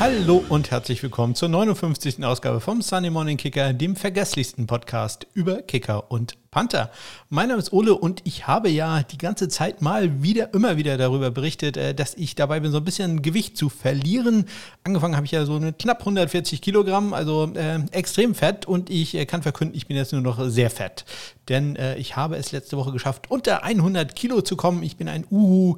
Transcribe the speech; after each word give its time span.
Hallo 0.00 0.42
und 0.48 0.70
herzlich 0.70 1.02
willkommen 1.02 1.34
zur 1.34 1.50
59. 1.50 2.24
Ausgabe 2.24 2.60
vom 2.60 2.80
Sunday 2.80 3.10
Morning 3.10 3.36
Kicker, 3.36 3.74
dem 3.74 3.96
vergesslichsten 3.96 4.66
Podcast 4.66 5.26
über 5.34 5.60
Kicker 5.60 6.10
und 6.10 6.38
Panther. 6.50 6.90
Mein 7.28 7.48
Name 7.48 7.60
ist 7.60 7.70
Ole 7.70 7.94
und 7.94 8.22
ich 8.24 8.46
habe 8.46 8.70
ja 8.70 9.02
die 9.02 9.18
ganze 9.18 9.48
Zeit 9.48 9.82
mal 9.82 10.22
wieder, 10.22 10.54
immer 10.54 10.78
wieder 10.78 10.96
darüber 10.96 11.30
berichtet, 11.30 11.76
äh, 11.76 11.94
dass 11.94 12.14
ich 12.14 12.34
dabei 12.34 12.60
bin, 12.60 12.72
so 12.72 12.78
ein 12.78 12.84
bisschen 12.84 13.20
Gewicht 13.20 13.58
zu 13.58 13.68
verlieren. 13.68 14.46
Angefangen 14.84 15.16
habe 15.16 15.26
ich 15.26 15.32
ja 15.32 15.44
so 15.44 15.60
mit 15.60 15.78
knapp 15.78 16.00
140 16.00 16.62
Kilogramm, 16.62 17.12
also 17.12 17.52
äh, 17.54 17.80
extrem 17.90 18.34
fett 18.34 18.64
und 18.64 18.88
ich 18.88 19.14
äh, 19.14 19.26
kann 19.26 19.42
verkünden, 19.42 19.76
ich 19.76 19.86
bin 19.86 19.98
jetzt 19.98 20.14
nur 20.14 20.22
noch 20.22 20.42
sehr 20.48 20.70
fett. 20.70 21.04
Denn 21.50 21.76
äh, 21.76 21.98
ich 21.98 22.16
habe 22.16 22.36
es 22.36 22.52
letzte 22.52 22.78
Woche 22.78 22.92
geschafft, 22.92 23.30
unter 23.30 23.64
100 23.64 24.16
Kilo 24.16 24.40
zu 24.40 24.56
kommen. 24.56 24.82
Ich 24.82 24.96
bin 24.96 25.08
ein 25.08 25.26
Uhu 25.30 25.76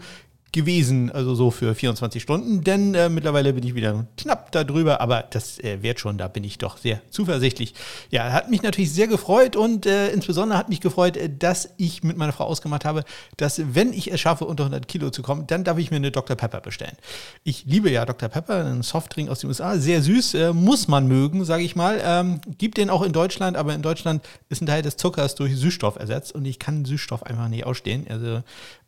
gewesen, 0.53 1.11
also 1.11 1.35
so 1.35 1.51
für 1.51 1.75
24 1.75 2.23
Stunden, 2.23 2.63
denn 2.63 2.95
äh, 2.95 3.09
mittlerweile 3.09 3.55
bin 3.55 3.65
ich 3.65 3.75
wieder 3.75 4.07
knapp 4.19 4.53
darüber, 4.53 5.01
aber 5.01 5.25
das 5.31 5.59
äh, 5.59 5.83
wird 5.83 5.99
schon, 5.99 6.19
da 6.19 6.29
bin 6.29 6.45
ich 6.45 6.59
doch 6.59 6.77
sehr 6.77 7.01
zuversichtlich. 7.11 7.75
Ja, 8.11 8.33
hat 8.33 8.51
mich 8.51 8.63
natürlich 8.63 8.93
sehr 8.93 9.09
gefreut 9.09 9.57
und 9.57 9.87
äh, 9.87 10.11
insbesondere 10.11 10.59
hat 10.59 10.69
mich 10.69 10.81
gefreut, 10.81 11.17
äh, 11.17 11.31
dass 11.31 11.71
ich 11.79 12.03
mit 12.03 12.19
meiner 12.19 12.33
Frau 12.33 12.45
ausgemacht 12.45 12.85
habe, 12.85 13.05
dass 13.39 13.63
wenn 13.75 13.95
ich 13.95 14.13
es 14.13 14.21
schaffe, 14.21 14.45
unter 14.45 14.65
100 14.65 14.87
Kilo 14.87 15.09
zu 15.09 15.23
kommen, 15.23 15.47
dann 15.47 15.65
darf 15.65 15.79
ich 15.79 15.91
mir 15.91 15.97
eine 15.97 16.11
Dr. 16.11 16.37
Pepper 16.37 16.61
bestellen. 16.61 16.97
Ich 17.45 17.65
liebe 17.65 17.91
ja 17.91 18.05
Dr. 18.05 18.29
Pepper, 18.29 18.67
einen 18.67 18.83
Softdrink 18.83 19.31
aus 19.31 19.41
den 19.41 19.49
USA, 19.49 19.79
sehr 19.79 20.03
süß, 20.03 20.35
äh, 20.35 20.53
muss 20.53 20.87
man 20.87 21.09
mögen, 21.09 21.47
sage 21.47 21.63
ich 21.63 21.77
mal. 21.77 21.99
Ähm, 22.05 22.41
gibt 22.59 22.77
den 22.77 22.91
auch 22.91 23.03
in 23.03 23.13
Deutschland, 23.13 23.57
aber 23.57 23.75
in 23.75 23.81
Deutschland 23.81 24.23
ist 24.51 24.61
ein 24.61 24.67
Teil 24.67 24.83
des 24.83 24.97
Zuckers 24.99 25.35
durch 25.35 25.57
Süßstoff 25.57 25.97
ersetzt 25.97 26.35
und 26.35 26.45
ich 26.45 26.59
kann 26.59 26.85
Süßstoff 26.85 27.23
einfach 27.23 27.49
nicht 27.49 27.65
ausstehen. 27.65 28.07
Also 28.11 28.43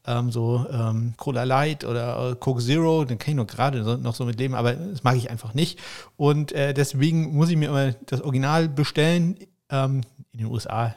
ähm, 0.06 0.30
so 0.30 0.66
ähm, 0.70 1.14
Cola 1.16 1.44
Light 1.44 1.84
oder 1.84 2.30
äh, 2.30 2.34
Coke 2.36 2.62
Zero, 2.62 3.04
den 3.04 3.18
kann 3.18 3.30
ich 3.30 3.36
nur 3.36 3.46
gerade 3.46 3.98
noch 3.98 4.14
so 4.14 4.24
mit 4.24 4.38
leben, 4.38 4.54
aber 4.54 4.74
das 4.74 5.02
mag 5.02 5.16
ich 5.16 5.30
einfach 5.30 5.54
nicht. 5.54 5.78
Und 6.16 6.52
äh, 6.52 6.74
deswegen 6.74 7.34
muss 7.34 7.50
ich 7.50 7.56
mir 7.56 7.68
immer 7.68 7.92
das 8.06 8.22
Original 8.22 8.68
bestellen. 8.68 9.38
Ähm, 9.70 10.02
in 10.32 10.38
den 10.38 10.46
USA 10.48 10.94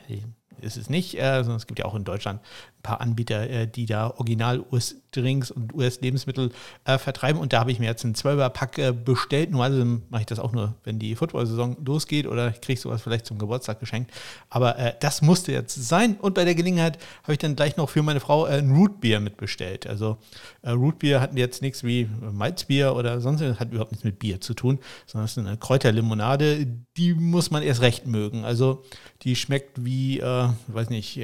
ist 0.61 0.77
es 0.77 0.89
nicht, 0.89 1.15
äh, 1.15 1.37
sondern 1.43 1.57
es 1.57 1.67
gibt 1.67 1.79
ja 1.79 1.85
auch 1.85 1.95
in 1.95 2.03
Deutschland 2.03 2.41
ein 2.41 2.81
paar 2.83 3.01
Anbieter, 3.01 3.49
äh, 3.49 3.67
die 3.67 3.85
da 3.85 4.11
original 4.11 4.63
US-Drinks 4.71 5.51
und 5.51 5.73
US-Lebensmittel 5.73 6.51
äh, 6.85 6.97
vertreiben. 6.97 7.39
Und 7.39 7.53
da 7.53 7.59
habe 7.59 7.71
ich 7.71 7.79
mir 7.79 7.85
jetzt 7.85 8.05
einen 8.05 8.15
12er-Pack 8.15 8.77
äh, 8.77 8.91
bestellt. 8.91 9.51
Normalerweise 9.51 10.01
mache 10.09 10.21
ich 10.21 10.25
das 10.27 10.39
auch 10.39 10.51
nur, 10.51 10.75
wenn 10.83 10.99
die 10.99 11.15
Football-Saison 11.15 11.77
losgeht 11.85 12.27
oder 12.27 12.49
ich 12.49 12.61
kriege 12.61 12.79
sowas 12.79 13.01
vielleicht 13.01 13.25
zum 13.25 13.37
Geburtstag 13.37 13.79
geschenkt. 13.79 14.11
Aber 14.49 14.77
äh, 14.77 14.93
das 14.99 15.21
musste 15.21 15.51
jetzt 15.51 15.75
sein. 15.87 16.15
Und 16.15 16.35
bei 16.35 16.45
der 16.45 16.55
Gelegenheit 16.55 16.97
habe 17.23 17.33
ich 17.33 17.39
dann 17.39 17.55
gleich 17.55 17.77
noch 17.77 17.89
für 17.89 18.03
meine 18.03 18.19
Frau 18.19 18.45
äh, 18.45 18.57
ein 18.57 18.71
Rootbier 18.71 19.19
mitbestellt. 19.19 19.87
Also 19.87 20.17
Rootbier 20.65 21.21
hatten 21.21 21.37
jetzt 21.37 21.61
nichts 21.61 21.83
wie 21.83 22.09
Malzbier 22.31 22.95
oder 22.95 23.21
sonst, 23.21 23.41
hat 23.41 23.71
überhaupt 23.71 23.91
nichts 23.91 24.03
mit 24.03 24.19
Bier 24.19 24.41
zu 24.41 24.53
tun, 24.53 24.79
sondern 25.05 25.25
es 25.25 25.37
ist 25.37 25.45
eine 25.45 25.57
Kräuterlimonade. 25.57 26.67
Die 26.97 27.13
muss 27.13 27.51
man 27.51 27.63
erst 27.63 27.81
recht 27.81 28.07
mögen. 28.07 28.43
Also 28.43 28.83
die 29.23 29.35
schmeckt 29.35 29.83
wie, 29.83 30.19
äh, 30.19 30.49
weiß 30.67 30.89
nicht, 30.89 31.19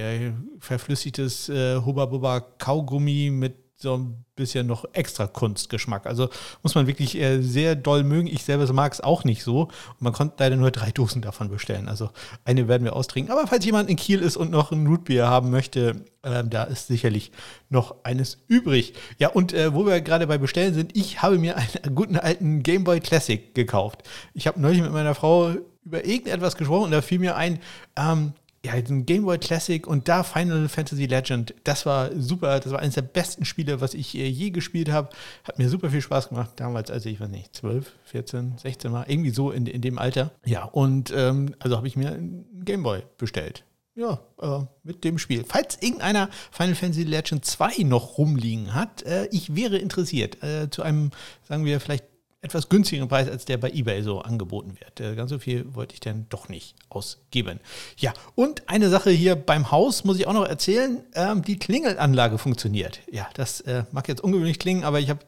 verflüssigtes 0.59 1.49
äh, 1.49 1.77
Hubba 1.77 2.39
Kaugummi 2.39 3.29
mit 3.31 3.55
so 3.83 3.97
ein 3.97 4.25
bisschen 4.35 4.65
noch 4.65 4.85
extra 4.93 5.27
Kunstgeschmack. 5.27 6.07
Also 6.07 6.29
muss 6.63 6.73
man 6.73 6.87
wirklich 6.87 7.15
äh, 7.15 7.41
sehr 7.41 7.75
doll 7.75 8.03
mögen. 8.03 8.27
Ich 8.27 8.43
selber 8.43 8.71
mag 8.73 8.91
es 8.91 9.01
auch 9.01 9.23
nicht 9.23 9.43
so. 9.43 9.63
Und 9.63 10.01
man 10.01 10.13
konnte 10.13 10.35
leider 10.39 10.55
nur 10.55 10.71
drei 10.71 10.89
Dosen 10.89 11.21
davon 11.21 11.49
bestellen. 11.49 11.87
Also 11.87 12.09
eine 12.45 12.67
werden 12.67 12.83
wir 12.83 12.95
austrinken. 12.95 13.31
Aber 13.31 13.45
falls 13.45 13.65
jemand 13.65 13.89
in 13.91 13.95
Kiel 13.97 14.21
ist 14.21 14.37
und 14.37 14.49
noch 14.49 14.71
ein 14.71 14.87
Rootbier 14.87 15.27
haben 15.27 15.51
möchte, 15.51 16.03
äh, 16.23 16.43
da 16.43 16.63
ist 16.63 16.87
sicherlich 16.87 17.31
noch 17.69 18.03
eines 18.03 18.39
übrig. 18.47 18.93
Ja, 19.19 19.29
und 19.29 19.53
äh, 19.53 19.75
wo 19.75 19.85
wir 19.85 20.01
gerade 20.01 20.25
bei 20.25 20.39
Bestellen 20.39 20.73
sind, 20.73 20.95
ich 20.97 21.21
habe 21.21 21.37
mir 21.37 21.57
einen 21.57 21.93
guten 21.93 22.17
alten 22.17 22.63
Game 22.63 22.83
Boy 22.85 22.99
Classic 23.01 23.53
gekauft. 23.53 24.03
Ich 24.33 24.47
habe 24.47 24.59
neulich 24.59 24.81
mit 24.81 24.93
meiner 24.93 25.13
Frau 25.13 25.53
über 25.85 26.05
irgendetwas 26.05 26.55
gesprochen 26.55 26.85
und 26.85 26.91
da 26.91 27.01
fiel 27.01 27.19
mir 27.19 27.35
ein, 27.35 27.59
ähm, 27.95 28.33
ja, 28.65 28.73
ein 28.73 29.05
Game 29.05 29.23
Boy 29.23 29.37
Classic 29.37 29.85
und 29.85 30.07
da 30.07 30.23
Final 30.23 30.69
Fantasy 30.69 31.05
Legend, 31.05 31.53
das 31.65 31.85
war 31.85 32.11
super, 32.15 32.59
das 32.59 32.71
war 32.71 32.79
eines 32.79 32.95
der 32.95 33.01
besten 33.01 33.43
Spiele, 33.43 33.81
was 33.81 33.93
ich 33.93 34.15
äh, 34.15 34.27
je 34.27 34.51
gespielt 34.51 34.89
habe. 34.89 35.09
Hat 35.43 35.59
mir 35.59 35.67
super 35.69 35.89
viel 35.89 36.01
Spaß 36.01 36.29
gemacht, 36.29 36.51
damals, 36.55 36.89
als 36.89 37.05
ich, 37.05 37.19
weiß 37.19 37.29
nicht, 37.29 37.53
12, 37.55 37.91
14, 38.05 38.57
16 38.57 38.93
war, 38.93 39.09
irgendwie 39.09 39.31
so 39.31 39.51
in, 39.51 39.65
in 39.65 39.81
dem 39.81 39.97
Alter. 39.97 40.31
Ja, 40.45 40.63
und 40.63 41.11
ähm, 41.15 41.55
also 41.59 41.75
habe 41.75 41.87
ich 41.87 41.97
mir 41.97 42.11
ein 42.11 42.45
Game 42.63 42.83
Boy 42.83 43.03
bestellt. 43.17 43.65
Ja, 43.95 44.19
äh, 44.41 44.65
mit 44.83 45.03
dem 45.03 45.19
Spiel. 45.19 45.43
Falls 45.47 45.77
irgendeiner 45.81 46.29
Final 46.51 46.73
Fantasy 46.73 47.03
Legend 47.03 47.45
2 47.45 47.83
noch 47.83 48.17
rumliegen 48.17 48.73
hat, 48.73 49.03
äh, 49.03 49.27
ich 49.31 49.55
wäre 49.55 49.77
interessiert. 49.77 50.41
Äh, 50.41 50.69
zu 50.71 50.81
einem, 50.81 51.11
sagen 51.47 51.65
wir, 51.65 51.79
vielleicht 51.79 52.05
etwas 52.43 52.69
günstigeren 52.69 53.07
Preis, 53.07 53.29
als 53.29 53.45
der 53.45 53.57
bei 53.57 53.71
eBay 53.71 54.03
so 54.03 54.21
angeboten 54.21 54.75
wird. 54.79 54.99
Äh, 54.99 55.15
ganz 55.15 55.29
so 55.29 55.39
viel 55.39 55.73
wollte 55.73 55.93
ich 55.93 56.01
dann 56.01 56.27
doch 56.29 56.49
nicht 56.49 56.75
ausgeben. 56.89 57.59
Ja, 57.97 58.13
und 58.35 58.69
eine 58.69 58.89
Sache 58.89 59.09
hier 59.11 59.35
beim 59.35 59.71
Haus 59.71 60.03
muss 60.03 60.19
ich 60.19 60.27
auch 60.27 60.33
noch 60.33 60.45
erzählen. 60.45 61.03
Ähm, 61.15 61.41
die 61.41 61.57
Klingelanlage 61.57 62.37
funktioniert. 62.37 62.99
Ja, 63.09 63.27
das 63.33 63.61
äh, 63.61 63.85
mag 63.91 64.07
jetzt 64.09 64.21
ungewöhnlich 64.21 64.59
klingen, 64.59 64.83
aber 64.83 64.99
ich 64.99 65.09
habe 65.09 65.21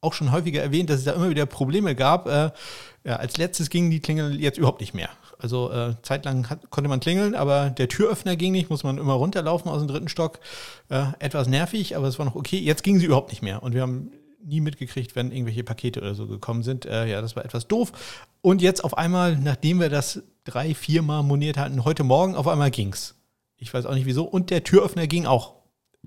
auch 0.00 0.14
schon 0.14 0.32
häufiger 0.32 0.62
erwähnt, 0.62 0.90
dass 0.90 0.98
es 0.98 1.04
da 1.04 1.12
immer 1.12 1.28
wieder 1.28 1.46
Probleme 1.46 1.94
gab. 1.94 2.26
Äh, 2.26 2.50
ja, 3.04 3.16
als 3.16 3.36
letztes 3.36 3.68
gingen 3.68 3.90
die 3.90 4.00
Klingel 4.00 4.40
jetzt 4.40 4.58
überhaupt 4.58 4.80
nicht 4.80 4.94
mehr. 4.94 5.10
Also 5.38 5.70
äh, 5.72 5.94
zeitlang 6.02 6.48
hat, 6.48 6.70
konnte 6.70 6.88
man 6.88 7.00
klingeln, 7.00 7.34
aber 7.34 7.70
der 7.70 7.88
Türöffner 7.88 8.36
ging 8.36 8.52
nicht, 8.52 8.70
muss 8.70 8.84
man 8.84 8.96
immer 8.96 9.14
runterlaufen 9.14 9.70
aus 9.70 9.80
dem 9.80 9.88
dritten 9.88 10.08
Stock. 10.08 10.38
Äh, 10.88 11.04
etwas 11.18 11.48
nervig, 11.48 11.96
aber 11.96 12.06
es 12.06 12.18
war 12.18 12.24
noch 12.24 12.36
okay. 12.36 12.58
Jetzt 12.58 12.82
ging 12.82 12.98
sie 12.98 13.06
überhaupt 13.06 13.30
nicht 13.30 13.42
mehr. 13.42 13.62
Und 13.62 13.74
wir 13.74 13.82
haben 13.82 14.12
nie 14.44 14.60
mitgekriegt, 14.60 15.14
wenn 15.16 15.32
irgendwelche 15.32 15.64
Pakete 15.64 16.00
oder 16.00 16.14
so 16.14 16.26
gekommen 16.26 16.62
sind. 16.62 16.86
Äh, 16.86 17.06
ja, 17.06 17.20
das 17.20 17.36
war 17.36 17.44
etwas 17.44 17.68
doof. 17.68 17.92
Und 18.40 18.62
jetzt 18.62 18.84
auf 18.84 18.98
einmal, 18.98 19.36
nachdem 19.36 19.80
wir 19.80 19.88
das 19.88 20.22
drei, 20.44 20.74
viermal 20.74 21.22
moniert 21.22 21.56
hatten, 21.56 21.84
heute 21.84 22.04
Morgen 22.04 22.34
auf 22.34 22.48
einmal 22.48 22.70
ging's. 22.70 23.14
Ich 23.56 23.72
weiß 23.72 23.86
auch 23.86 23.94
nicht 23.94 24.06
wieso. 24.06 24.24
Und 24.24 24.50
der 24.50 24.64
Türöffner 24.64 25.06
ging 25.06 25.26
auch. 25.26 25.61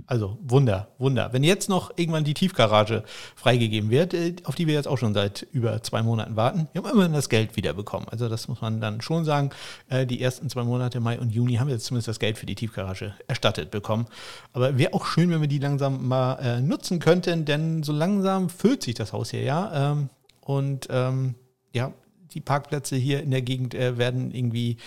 Also 0.07 0.38
Wunder, 0.41 0.89
Wunder. 0.97 1.31
Wenn 1.31 1.44
jetzt 1.44 1.69
noch 1.69 1.91
irgendwann 1.95 2.25
die 2.25 2.33
Tiefgarage 2.33 3.03
freigegeben 3.35 3.89
wird, 3.89 4.13
äh, 4.13 4.35
auf 4.44 4.56
die 4.56 4.67
wir 4.67 4.73
jetzt 4.73 4.88
auch 4.88 4.97
schon 4.97 5.13
seit 5.13 5.47
über 5.53 5.81
zwei 5.83 6.03
Monaten 6.03 6.35
warten, 6.35 6.67
wir 6.73 6.83
haben 6.83 6.91
immerhin 6.91 7.13
das 7.13 7.29
Geld 7.29 7.56
wiederbekommen. 7.56 8.09
Also 8.09 8.28
das 8.28 8.50
muss 8.50 8.61
man 8.61 8.81
dann 8.81 9.00
schon 9.00 9.23
sagen. 9.23 9.51
Äh, 9.88 10.06
die 10.06 10.22
ersten 10.22 10.50
zwei 10.50 10.63
Monate, 10.63 11.00
Mai 11.00 11.17
und 11.17 11.31
Juni, 11.31 11.56
haben 11.56 11.67
wir 11.67 11.75
jetzt 11.75 11.85
zumindest 11.85 12.09
das 12.09 12.19
Geld 12.19 12.38
für 12.38 12.45
die 12.45 12.56
Tiefgarage 12.56 13.13
erstattet 13.28 13.72
bekommen. 13.72 14.06
Aber 14.51 14.78
wäre 14.78 14.94
auch 14.94 15.06
schön, 15.06 15.29
wenn 15.29 15.39
wir 15.39 15.47
die 15.47 15.59
langsam 15.59 16.06
mal 16.07 16.35
äh, 16.39 16.62
nutzen 16.62 17.00
könnten, 17.00 17.45
denn 17.45 17.81
so 17.81 17.94
langsam 17.94 18.50
füllt 18.50 18.83
sich 18.83 18.95
das 18.95 19.13
Haus 19.13 19.31
hier 19.31 19.44
ja. 19.44 19.91
Ähm, 19.91 20.09
und 20.41 20.88
ähm, 20.91 21.35
ja, 21.73 21.94
die 22.33 22.41
Parkplätze 22.41 22.97
hier 22.97 23.23
in 23.23 23.31
der 23.31 23.41
Gegend 23.41 23.73
werden 23.73 24.31
irgendwie 24.31 24.77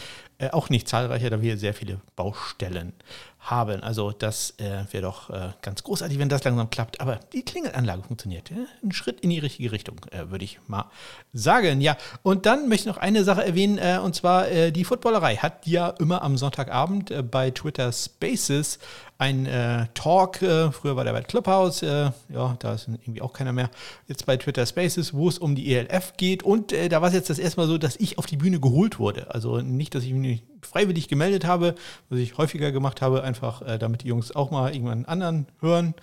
auch 0.53 0.71
nicht 0.71 0.88
zahlreicher, 0.88 1.31
da 1.31 1.43
wir 1.43 1.59
sehr 1.59 1.75
viele 1.75 2.00
Baustellen 2.15 2.93
haben. 3.41 3.82
Also 3.82 4.12
das 4.12 4.54
äh, 4.59 4.84
wäre 4.91 5.03
doch 5.03 5.31
äh, 5.31 5.50
ganz 5.62 5.82
großartig, 5.82 6.19
wenn 6.19 6.28
das 6.28 6.44
langsam 6.44 6.71
klappt. 6.71 7.00
Aber 7.00 7.21
die 7.32 7.43
Klingelanlage 7.43 8.03
funktioniert. 8.03 8.50
Ja? 8.50 8.56
Ein 8.82 8.93
Schritt 8.93 9.21
in 9.21 9.31
die 9.31 9.38
richtige 9.38 9.72
Richtung, 9.72 10.00
äh, 10.10 10.31
würde 10.31 10.44
ich 10.44 10.59
mal 10.66 10.91
sagen. 11.32 11.81
Ja, 11.81 11.97
und 12.22 12.47
dann 12.47 12.69
möchte 12.69 12.88
ich 12.88 12.94
noch 12.94 13.03
eine 13.03 13.25
Sache 13.25 13.44
erwähnen, 13.44 13.78
äh, 13.78 13.99
und 14.03 14.15
zwar 14.15 14.49
äh, 14.49 14.72
die 14.72 14.84
Footballerei 14.84 15.37
hat 15.37 15.66
ja 15.66 15.88
immer 15.91 16.22
am 16.22 16.37
Sonntagabend 16.37 17.10
äh, 17.10 17.22
bei 17.22 17.50
Twitter 17.50 17.93
Spaces 17.93 18.78
ein 19.19 19.47
äh, 19.47 19.87
Talk, 19.94 20.43
äh, 20.43 20.70
früher 20.70 20.94
war 20.94 21.03
der 21.03 21.12
bei 21.12 21.22
Clubhouse, 21.22 21.82
äh, 21.82 22.10
ja, 22.28 22.56
da 22.60 22.75
ist 22.75 22.87
irgendwie 22.87 23.20
auch 23.20 23.32
keiner 23.32 23.53
mehr, 23.53 23.69
jetzt 24.06 24.25
bei 24.26 24.37
Twitter 24.37 24.65
Spaces, 24.65 25.12
wo 25.12 25.28
es 25.28 25.38
um 25.38 25.56
die 25.56 25.75
ELF 25.75 26.12
geht 26.16 26.44
und 26.44 26.72
äh, 26.72 26.88
da 26.88 27.03
war 27.03 27.09
es 27.09 27.15
jetzt 27.15 27.28
das 27.28 27.41
erste 27.41 27.60
Mal 27.60 27.66
so, 27.66 27.78
dass 27.78 27.97
ich 27.97 28.16
auf 28.19 28.26
die 28.26 28.37
Bühne 28.37 28.60
geholt 28.60 29.00
wurde. 29.00 29.34
Also 29.34 29.59
nicht, 29.59 29.97
dass 29.97 30.05
ich 30.05 30.12
mich 30.28 30.42
freiwillig 30.62 31.08
gemeldet 31.08 31.44
habe, 31.44 31.74
was 32.08 32.18
ich 32.18 32.36
häufiger 32.38 32.72
gemacht 32.72 33.02
habe, 33.02 33.22
einfach 33.22 33.62
äh, 33.62 33.78
damit 33.78 34.02
die 34.02 34.08
Jungs 34.08 34.34
auch 34.34 34.50
mal 34.50 34.72
irgendwann 34.72 35.04
anderen 35.04 35.46
hören. 35.60 35.94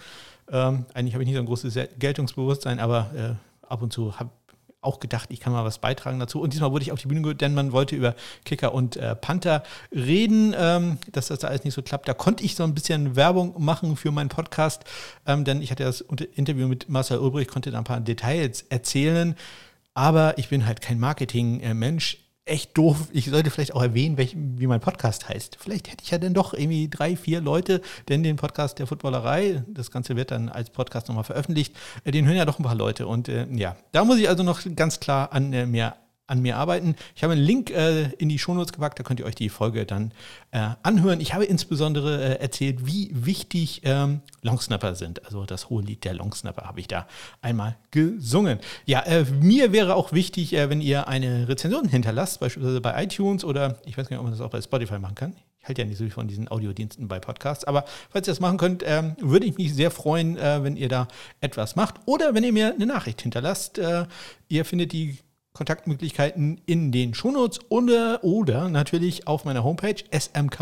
Ähm, 0.51 0.85
eigentlich 0.93 1.13
habe 1.13 1.23
ich 1.23 1.27
nicht 1.27 1.35
so 1.35 1.41
ein 1.41 1.47
großes 1.47 1.77
Geltungsbewusstsein, 1.97 2.79
aber 2.79 3.11
äh, 3.15 3.67
ab 3.67 3.81
und 3.81 3.91
zu 3.91 4.19
habe 4.19 4.29
auch 4.85 4.99
gedacht, 4.99 5.29
ich 5.31 5.39
kann 5.39 5.51
mal 5.51 5.65
was 5.65 5.79
beitragen 5.79 6.19
dazu. 6.19 6.39
Und 6.39 6.53
diesmal 6.53 6.71
wurde 6.71 6.83
ich 6.83 6.91
auf 6.91 6.99
die 6.99 7.07
Bühne 7.07 7.21
geholt, 7.21 7.41
denn 7.41 7.53
man 7.53 7.71
wollte 7.71 7.95
über 7.95 8.15
Kicker 8.45 8.73
und 8.73 8.95
äh, 8.95 9.15
Panther 9.15 9.63
reden, 9.91 10.53
ähm, 10.57 10.99
dass 11.11 11.27
das 11.27 11.39
da 11.39 11.47
alles 11.47 11.63
nicht 11.63 11.73
so 11.73 11.81
klappt. 11.81 12.07
Da 12.07 12.13
konnte 12.13 12.43
ich 12.43 12.55
so 12.55 12.63
ein 12.63 12.73
bisschen 12.73 13.15
Werbung 13.15 13.55
machen 13.57 13.97
für 13.97 14.11
meinen 14.11 14.29
Podcast, 14.29 14.83
ähm, 15.25 15.43
denn 15.43 15.61
ich 15.61 15.71
hatte 15.71 15.83
das 15.83 16.01
Interview 16.01 16.67
mit 16.67 16.87
Marcel 16.87 17.17
Ulbrich, 17.17 17.47
konnte 17.47 17.71
da 17.71 17.79
ein 17.79 17.83
paar 17.83 17.99
Details 17.99 18.61
erzählen. 18.69 19.35
Aber 19.93 20.37
ich 20.37 20.49
bin 20.49 20.65
halt 20.65 20.81
kein 20.81 20.99
Marketing-Mensch 20.99 22.24
echt 22.45 22.77
doof. 22.77 23.09
Ich 23.11 23.25
sollte 23.25 23.49
vielleicht 23.49 23.73
auch 23.73 23.81
erwähnen, 23.81 24.17
welch, 24.17 24.35
wie 24.35 24.67
mein 24.67 24.79
Podcast 24.79 25.27
heißt. 25.27 25.57
Vielleicht 25.59 25.91
hätte 25.91 26.03
ich 26.03 26.11
ja 26.11 26.19
dann 26.19 26.33
doch 26.33 26.53
irgendwie 26.53 26.87
drei, 26.87 27.15
vier 27.15 27.41
Leute, 27.41 27.81
denn 28.07 28.21
den 28.21 28.35
Podcast 28.35 28.77
der 28.77 28.87
Footballerei, 28.87 29.63
das 29.67 29.89
Ganze 29.91 30.15
wird 30.15 30.31
dann 30.31 30.49
als 30.49 30.69
Podcast 30.69 31.07
nochmal 31.07 31.23
veröffentlicht, 31.23 31.75
äh, 32.03 32.11
den 32.11 32.25
hören 32.25 32.37
ja 32.37 32.45
doch 32.45 32.59
ein 32.59 32.63
paar 32.63 32.75
Leute. 32.75 33.07
Und 33.07 33.29
äh, 33.29 33.47
ja, 33.51 33.75
da 33.91 34.05
muss 34.05 34.19
ich 34.19 34.29
also 34.29 34.43
noch 34.43 34.61
ganz 34.75 34.99
klar 34.99 35.33
an 35.33 35.51
äh, 35.53 35.65
mir 35.65 35.95
an 36.27 36.41
mir 36.41 36.57
arbeiten. 36.57 36.95
Ich 37.15 37.23
habe 37.23 37.33
einen 37.33 37.43
Link 37.43 37.69
äh, 37.69 38.09
in 38.17 38.29
die 38.29 38.39
Shownotes 38.39 38.73
gepackt, 38.73 38.99
da 38.99 39.03
könnt 39.03 39.19
ihr 39.19 39.25
euch 39.25 39.35
die 39.35 39.49
Folge 39.49 39.85
dann 39.85 40.11
äh, 40.51 40.69
anhören. 40.81 41.21
Ich 41.21 41.33
habe 41.33 41.45
insbesondere 41.45 42.37
äh, 42.37 42.41
erzählt, 42.41 42.85
wie 42.87 43.11
wichtig 43.13 43.81
ähm, 43.83 44.21
Longsnapper 44.41 44.95
sind. 44.95 45.23
Also 45.25 45.45
das 45.45 45.69
hohe 45.69 45.83
Lied 45.83 46.03
der 46.03 46.15
Longsnapper 46.15 46.63
habe 46.63 46.79
ich 46.79 46.87
da 46.87 47.07
einmal 47.41 47.77
gesungen. 47.91 48.59
Ja, 48.85 49.01
äh, 49.01 49.25
mir 49.25 49.71
wäre 49.71 49.95
auch 49.95 50.13
wichtig, 50.13 50.53
äh, 50.53 50.69
wenn 50.69 50.81
ihr 50.81 51.07
eine 51.07 51.47
Rezension 51.47 51.87
hinterlasst, 51.87 52.39
beispielsweise 52.39 52.81
bei 52.81 53.03
iTunes 53.03 53.43
oder 53.43 53.77
ich 53.85 53.97
weiß 53.97 54.09
gar 54.09 54.15
nicht, 54.15 54.19
ob 54.19 54.25
man 54.25 54.33
das 54.33 54.41
auch 54.41 54.49
bei 54.51 54.61
Spotify 54.61 54.97
machen 54.97 55.15
kann. 55.15 55.35
Ich 55.61 55.67
halte 55.67 55.81
ja 55.81 55.87
nicht 55.87 55.97
so 55.97 56.03
viel 56.03 56.11
von 56.11 56.27
diesen 56.27 56.47
Audiodiensten 56.47 57.07
bei 57.07 57.19
Podcasts, 57.19 57.65
aber 57.65 57.85
falls 58.11 58.27
ihr 58.27 58.31
das 58.31 58.39
machen 58.39 58.59
könnt, 58.59 58.83
ähm, 58.85 59.15
würde 59.19 59.47
ich 59.47 59.57
mich 59.57 59.73
sehr 59.73 59.89
freuen, 59.89 60.37
äh, 60.37 60.63
wenn 60.63 60.77
ihr 60.77 60.89
da 60.89 61.07
etwas 61.41 61.75
macht 61.75 61.95
oder 62.05 62.35
wenn 62.35 62.43
ihr 62.43 62.53
mir 62.53 62.73
eine 62.73 62.85
Nachricht 62.85 63.21
hinterlasst. 63.21 63.79
Ihr 64.47 64.63
findet 64.63 64.93
die 64.93 65.17
Kontaktmöglichkeiten 65.55 66.61
in 66.65 66.91
den 66.91 67.15
Shownotes 67.15 67.59
oder, 67.69 68.23
oder 68.23 68.69
natürlich 68.69 69.25
auf 69.27 69.45
meiner 69.45 69.63
Homepage 69.63 70.03
smk-blog.de. 70.11 70.61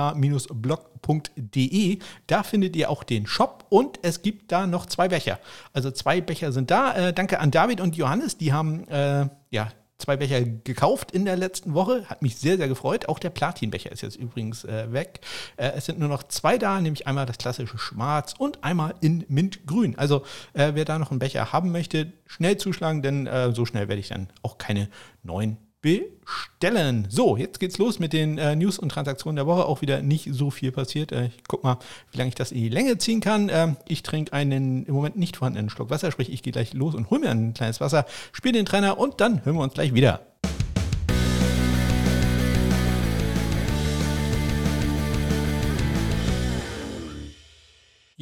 Da 2.28 2.44
findet 2.44 2.78
ihr 2.78 2.90
auch 2.90 3.04
den 3.04 3.28
Shop 3.28 3.66
und 3.70 4.00
es 4.04 4.22
gibt 4.22 4.54
da 4.54 4.66
noch 4.68 4.86
zwei 4.86 5.10
Becher. 5.10 5.40
Also 5.74 5.92
zwei 5.92 6.22
Becher 6.22 6.54
sind 6.54 6.72
da. 6.72 6.94
Äh, 6.94 7.14
danke 7.14 7.40
an 7.40 7.52
David 7.52 7.82
und 7.82 7.98
Johannes, 7.98 8.38
die 8.38 8.54
haben 8.54 8.88
äh, 8.88 9.28
ja 9.50 9.68
zwei 9.98 10.18
Becher 10.18 10.42
gekauft 10.42 11.12
in 11.12 11.26
der 11.26 11.38
letzten 11.38 11.74
Woche. 11.74 12.06
Hat 12.06 12.22
mich 12.22 12.38
sehr, 12.38 12.58
sehr 12.58 12.68
gefreut. 12.68 13.08
Auch 13.10 13.20
der 13.20 13.30
Platinbecher 13.30 13.92
ist 13.92 14.02
jetzt 14.02 14.16
übrigens 14.16 14.64
äh, 14.66 14.92
weg. 14.92 15.22
Äh, 15.58 15.72
es 15.76 15.86
sind 15.86 16.00
nur 16.00 16.10
noch 16.10 16.24
zwei 16.24 16.58
da, 16.58 16.80
nämlich 16.82 17.08
einmal 17.08 17.26
das 17.26 17.38
klassische 17.38 17.78
Schwarz 17.78 18.34
und 18.38 18.64
einmal 18.64 18.96
in 19.02 19.26
Mintgrün. 19.28 19.98
Also 19.98 20.24
äh, 20.54 20.72
wer 20.74 20.86
da 20.86 21.00
noch 21.00 21.12
einen 21.12 21.20
Becher 21.20 21.54
haben 21.54 21.72
möchte, 21.72 22.12
schnell 22.26 22.58
zuschlagen, 22.58 23.02
denn 23.02 23.28
äh, 23.28 23.54
so 23.54 23.66
schnell 23.66 23.88
werde 23.88 24.00
ich 24.00 24.10
dann 24.10 24.30
auch 24.42 24.58
keine 24.58 24.90
neuen 25.24 25.58
bestellen. 25.84 27.06
So, 27.10 27.38
jetzt 27.38 27.60
geht's 27.60 27.78
los 27.78 28.00
mit 28.00 28.14
den 28.14 28.40
äh, 28.40 28.56
News 28.56 28.80
und 28.80 28.90
Transaktionen 28.90 29.36
der 29.36 29.46
Woche. 29.46 29.66
Auch 29.66 29.82
wieder 29.82 30.02
nicht 30.02 30.30
so 30.32 30.50
viel 30.50 30.72
passiert. 30.72 31.12
Äh, 31.12 31.28
ich 31.28 31.44
guck 31.48 31.64
mal, 31.64 31.78
wie 32.12 32.18
lange 32.18 32.30
ich 32.30 32.36
das 32.36 32.52
in 32.52 32.58
die 32.58 32.70
Länge 32.70 32.98
ziehen 32.98 33.20
kann. 33.20 33.50
Äh, 33.50 33.76
ich 33.88 34.02
trinke 34.02 34.34
einen 34.34 34.86
im 34.86 34.94
Moment 34.96 35.18
nicht 35.18 35.38
vorhandenen 35.38 35.70
Schluck 35.70 35.92
Wasser, 35.92 36.12
sprich, 36.12 36.32
ich 36.32 36.42
gehe 36.42 36.54
gleich 36.54 36.74
los 36.74 36.96
und 36.96 37.12
hole 37.12 37.22
mir 37.22 37.30
ein 37.30 37.54
kleines 37.54 37.80
Wasser, 37.82 38.06
spiele 38.32 38.54
den 38.54 38.66
Trainer 38.66 38.98
und 38.98 39.22
dann 39.22 39.46
hören 39.46 39.58
wir 39.58 39.64
uns 39.64 39.74
gleich 39.74 39.94
wieder. 39.94 40.33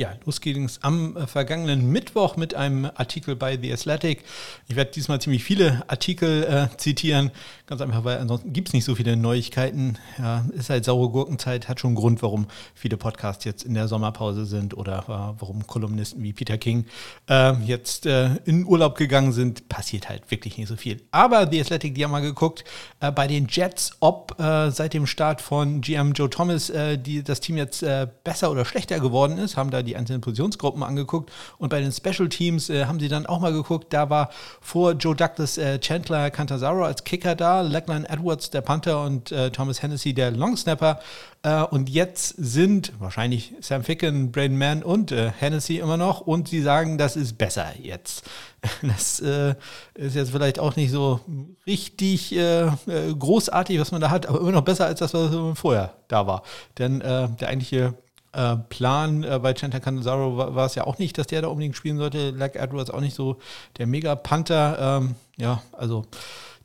Ja, 0.01 0.15
los 0.25 0.41
ging 0.41 0.65
es 0.65 0.81
am 0.81 1.15
äh, 1.15 1.27
vergangenen 1.27 1.91
Mittwoch 1.91 2.35
mit 2.35 2.55
einem 2.55 2.85
Artikel 2.85 3.35
bei 3.35 3.55
The 3.61 3.71
Athletic. 3.71 4.23
Ich 4.67 4.75
werde 4.75 4.89
diesmal 4.89 5.21
ziemlich 5.21 5.43
viele 5.43 5.83
Artikel 5.87 6.43
äh, 6.43 6.75
zitieren, 6.75 7.29
ganz 7.67 7.81
einfach, 7.81 8.03
weil 8.03 8.17
ansonsten 8.17 8.51
gibt 8.51 8.69
es 8.69 8.73
nicht 8.73 8.83
so 8.83 8.95
viele 8.95 9.15
Neuigkeiten. 9.15 9.99
Ja, 10.17 10.43
ist 10.53 10.71
halt 10.71 10.85
saure 10.85 11.09
Gurkenzeit, 11.09 11.69
hat 11.69 11.79
schon 11.79 11.89
einen 11.89 11.97
Grund, 11.97 12.23
warum 12.23 12.47
viele 12.73 12.97
Podcasts 12.97 13.45
jetzt 13.45 13.63
in 13.63 13.75
der 13.75 13.87
Sommerpause 13.87 14.47
sind 14.47 14.75
oder 14.75 15.03
äh, 15.03 15.39
warum 15.39 15.67
Kolumnisten 15.67 16.23
wie 16.23 16.33
Peter 16.33 16.57
King 16.57 16.87
äh, 17.29 17.53
jetzt 17.63 18.07
äh, 18.07 18.37
in 18.45 18.65
Urlaub 18.65 18.97
gegangen 18.97 19.33
sind. 19.33 19.69
Passiert 19.69 20.09
halt 20.09 20.31
wirklich 20.31 20.57
nicht 20.57 20.67
so 20.67 20.77
viel. 20.77 21.03
Aber 21.11 21.47
The 21.47 21.61
Athletic, 21.61 21.93
die 21.93 22.03
haben 22.03 22.09
mal 22.09 22.21
geguckt, 22.21 22.63
bei 22.99 23.27
den 23.27 23.45
Jets, 23.47 23.91
ob 23.99 24.35
seit 24.37 24.93
dem 24.93 25.05
Start 25.05 25.41
von 25.41 25.81
GM 25.81 26.13
Joe 26.13 26.29
Thomas 26.29 26.71
die, 26.97 27.23
das 27.23 27.39
Team 27.39 27.57
jetzt 27.57 27.85
besser 28.23 28.51
oder 28.51 28.65
schlechter 28.65 28.99
geworden 28.99 29.37
ist, 29.37 29.57
haben 29.57 29.69
da 29.69 29.81
die 29.81 29.90
die 29.91 29.97
einzelnen 29.97 30.21
Positionsgruppen 30.21 30.83
angeguckt 30.83 31.31
und 31.57 31.69
bei 31.69 31.81
den 31.81 31.91
Special 31.91 32.29
Teams 32.29 32.69
äh, 32.69 32.85
haben 32.85 32.99
sie 32.99 33.09
dann 33.09 33.25
auch 33.25 33.39
mal 33.39 33.53
geguckt, 33.53 33.93
da 33.93 34.09
war 34.09 34.29
vor 34.61 34.93
Joe 34.93 35.15
Douglas 35.15 35.57
äh, 35.57 35.79
Chandler 35.79 36.31
Cantasaro 36.31 36.85
als 36.85 37.03
Kicker 37.03 37.35
da, 37.35 37.61
Lachlan 37.61 38.05
Edwards 38.05 38.49
der 38.49 38.61
Panther 38.61 39.03
und 39.03 39.31
äh, 39.31 39.51
Thomas 39.51 39.81
Hennessy 39.81 40.13
der 40.13 40.31
Longsnapper 40.31 40.99
äh, 41.43 41.63
und 41.63 41.89
jetzt 41.89 42.35
sind 42.37 42.93
wahrscheinlich 42.99 43.53
Sam 43.61 43.83
Ficken, 43.83 44.31
Braden 44.31 44.57
Mann 44.57 44.83
und 44.83 45.11
äh, 45.11 45.31
Hennessy 45.31 45.77
immer 45.77 45.97
noch 45.97 46.21
und 46.21 46.47
sie 46.47 46.61
sagen, 46.61 46.97
das 46.97 47.15
ist 47.15 47.37
besser 47.37 47.73
jetzt. 47.81 48.23
Das 48.83 49.19
äh, 49.19 49.55
ist 49.95 50.15
jetzt 50.15 50.29
vielleicht 50.29 50.59
auch 50.59 50.75
nicht 50.75 50.91
so 50.91 51.19
richtig 51.65 52.29
großartig, 52.29 53.79
was 53.79 53.91
man 53.91 54.01
da 54.01 54.11
hat, 54.11 54.27
aber 54.27 54.39
immer 54.39 54.51
noch 54.51 54.61
besser 54.61 54.85
als 54.85 54.99
das, 54.99 55.15
was 55.15 55.57
vorher 55.57 55.95
da 56.07 56.27
war. 56.27 56.43
Denn 56.77 56.99
der 56.99 57.47
eigentliche 57.47 57.95
äh, 58.33 58.55
Plan 58.69 59.23
äh, 59.23 59.39
bei 59.39 59.53
Chanta 59.53 59.79
Canzaro 59.79 60.37
war, 60.37 60.65
es 60.65 60.75
ja 60.75 60.85
auch 60.85 60.97
nicht, 60.97 61.17
dass 61.17 61.27
der 61.27 61.41
da 61.41 61.47
unbedingt 61.49 61.75
spielen 61.75 61.97
sollte. 61.97 62.31
Like 62.31 62.55
Edwards 62.55 62.91
auch 62.91 63.01
nicht 63.01 63.15
so 63.15 63.37
der 63.77 63.87
Mega-Panther. 63.87 64.99
Ähm, 65.01 65.15
ja, 65.37 65.61
also 65.73 66.05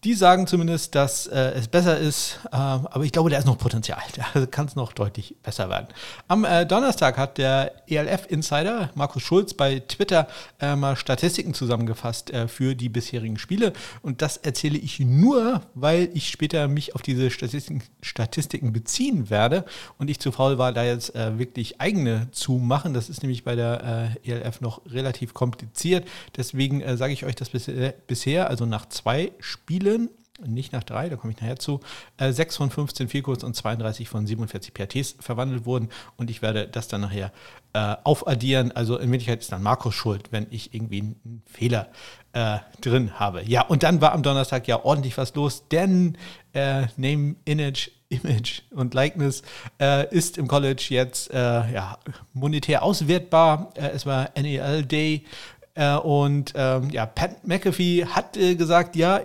die 0.04 0.14
sagen 0.14 0.46
zumindest, 0.46 0.94
dass 0.94 1.26
äh, 1.26 1.52
es 1.52 1.68
besser 1.68 1.98
ist, 1.98 2.38
äh, 2.52 2.56
aber 2.56 3.04
ich 3.04 3.12
glaube, 3.12 3.30
da 3.30 3.38
ist 3.38 3.46
noch 3.46 3.58
Potenzial. 3.58 3.98
Da 4.36 4.44
kann 4.46 4.66
es 4.66 4.76
noch 4.76 4.92
deutlich 4.92 5.36
besser 5.42 5.68
werden. 5.68 5.88
Am 6.28 6.44
äh, 6.44 6.66
Donnerstag 6.66 7.16
hat 7.16 7.38
der 7.38 7.72
ELF-Insider 7.88 8.90
Markus 8.94 9.22
Schulz 9.22 9.54
bei 9.54 9.80
Twitter 9.80 10.28
äh, 10.60 10.76
mal 10.76 10.96
Statistiken 10.96 11.54
zusammengefasst 11.54 12.30
äh, 12.30 12.48
für 12.48 12.74
die 12.74 12.88
bisherigen 12.88 13.38
Spiele. 13.38 13.72
Und 14.02 14.20
das 14.22 14.36
erzähle 14.36 14.78
ich 14.78 15.00
nur, 15.00 15.62
weil 15.74 16.10
ich 16.12 16.28
später 16.28 16.68
mich 16.68 16.94
auf 16.94 17.02
diese 17.02 17.30
Statistiken, 17.30 17.82
Statistiken 18.02 18.72
beziehen 18.72 19.30
werde 19.30 19.64
und 19.98 20.10
ich 20.10 20.20
zu 20.20 20.32
faul 20.32 20.58
war, 20.58 20.72
da 20.72 20.84
jetzt 20.84 21.14
äh, 21.14 21.38
wirklich 21.38 21.80
eigene 21.80 22.28
zu 22.32 22.54
machen. 22.54 22.92
Das 22.94 23.08
ist 23.08 23.22
nämlich 23.22 23.44
bei 23.44 23.54
der 23.54 24.16
ELF 24.24 24.60
noch 24.60 24.82
relativ 24.86 25.34
kompliziert. 25.34 26.06
Deswegen 26.36 26.96
sage 26.96 27.12
ich 27.12 27.24
euch 27.24 27.34
das 27.34 27.50
bisher, 27.50 28.50
also 28.50 28.66
nach 28.66 28.88
zwei 28.88 29.32
Spielen 29.38 29.85
nicht 30.44 30.72
nach 30.72 30.84
drei, 30.84 31.08
da 31.08 31.16
komme 31.16 31.32
ich 31.32 31.40
nachher 31.40 31.58
zu, 31.58 31.80
äh, 32.18 32.32
6 32.32 32.56
von 32.56 32.70
15 32.70 33.08
Vielkurs 33.08 33.44
und 33.44 33.54
32 33.54 34.08
von 34.08 34.26
47 34.26 34.74
PRTs 34.74 35.16
verwandelt 35.20 35.64
wurden 35.64 35.88
und 36.16 36.30
ich 36.30 36.42
werde 36.42 36.68
das 36.68 36.88
dann 36.88 37.00
nachher 37.02 37.32
äh, 37.72 37.96
aufaddieren. 38.04 38.72
Also 38.72 38.98
in 38.98 39.10
Wirklichkeit 39.10 39.40
ist 39.40 39.52
dann 39.52 39.62
Markus 39.62 39.94
schuld, 39.94 40.32
wenn 40.32 40.46
ich 40.50 40.74
irgendwie 40.74 41.00
einen 41.00 41.42
Fehler 41.46 41.88
äh, 42.32 42.58
drin 42.80 43.18
habe. 43.18 43.42
Ja, 43.44 43.62
und 43.62 43.82
dann 43.82 44.00
war 44.00 44.12
am 44.12 44.22
Donnerstag 44.22 44.68
ja 44.68 44.84
ordentlich 44.84 45.16
was 45.16 45.34
los, 45.34 45.68
denn 45.68 46.18
äh, 46.52 46.86
Name, 46.96 47.36
Image, 47.44 47.90
Image 48.08 48.62
und 48.70 48.94
Likeness 48.94 49.42
äh, 49.80 50.08
ist 50.14 50.38
im 50.38 50.48
College 50.48 50.86
jetzt 50.90 51.32
äh, 51.32 51.36
ja, 51.36 51.98
monetär 52.32 52.82
auswertbar. 52.82 53.72
es 53.74 54.06
war 54.06 54.30
NEL 54.36 54.84
Day 54.84 55.24
und 56.04 56.54
ähm, 56.56 56.88
ja, 56.88 57.04
Pat 57.04 57.46
McAfee 57.46 58.06
hat 58.06 58.32
gesagt, 58.32 58.96
ja, 58.96 59.20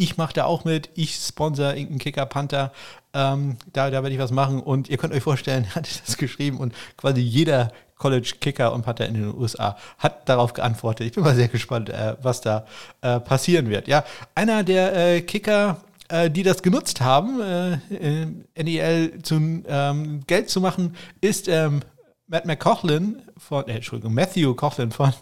ich 0.00 0.16
mache 0.16 0.32
da 0.32 0.44
auch 0.44 0.64
mit, 0.64 0.88
ich 0.94 1.14
sponsor 1.14 1.74
irgendeinen 1.74 1.98
Kicker 1.98 2.24
Panther, 2.24 2.72
ähm, 3.12 3.56
da, 3.72 3.90
da 3.90 4.02
werde 4.02 4.14
ich 4.14 4.18
was 4.18 4.30
machen 4.30 4.60
und 4.60 4.88
ihr 4.88 4.96
könnt 4.96 5.12
euch 5.12 5.22
vorstellen, 5.22 5.64
er 5.68 5.74
hat 5.74 6.00
das 6.06 6.16
geschrieben 6.16 6.56
und 6.56 6.74
quasi 6.96 7.20
jeder 7.20 7.70
College 7.96 8.36
Kicker 8.40 8.72
und 8.72 8.80
Panther 8.80 9.06
in 9.06 9.14
den 9.14 9.34
USA 9.36 9.76
hat 9.98 10.26
darauf 10.26 10.54
geantwortet. 10.54 11.06
Ich 11.06 11.12
bin 11.12 11.22
mal 11.22 11.34
sehr 11.34 11.48
gespannt, 11.48 11.90
äh, 11.90 12.16
was 12.22 12.40
da 12.40 12.64
äh, 13.02 13.20
passieren 13.20 13.68
wird. 13.68 13.88
Ja, 13.88 14.04
einer 14.34 14.64
der 14.64 14.96
äh, 14.96 15.20
Kicker, 15.20 15.82
äh, 16.08 16.30
die 16.30 16.42
das 16.42 16.62
genutzt 16.62 17.02
haben, 17.02 17.42
äh, 17.42 18.62
NEL 18.62 19.22
zum 19.22 19.66
ähm, 19.68 20.22
Geld 20.26 20.48
zu 20.48 20.62
machen, 20.62 20.96
ist 21.20 21.46
ähm, 21.46 21.82
Matt 22.30 22.46
McCaughlin 22.46 23.22
von, 23.36 23.66
äh, 23.66 23.72
Entschuldigung, 23.72 24.14
Matthew 24.14 24.54
Coughlin 24.54 24.92
von 24.92 25.12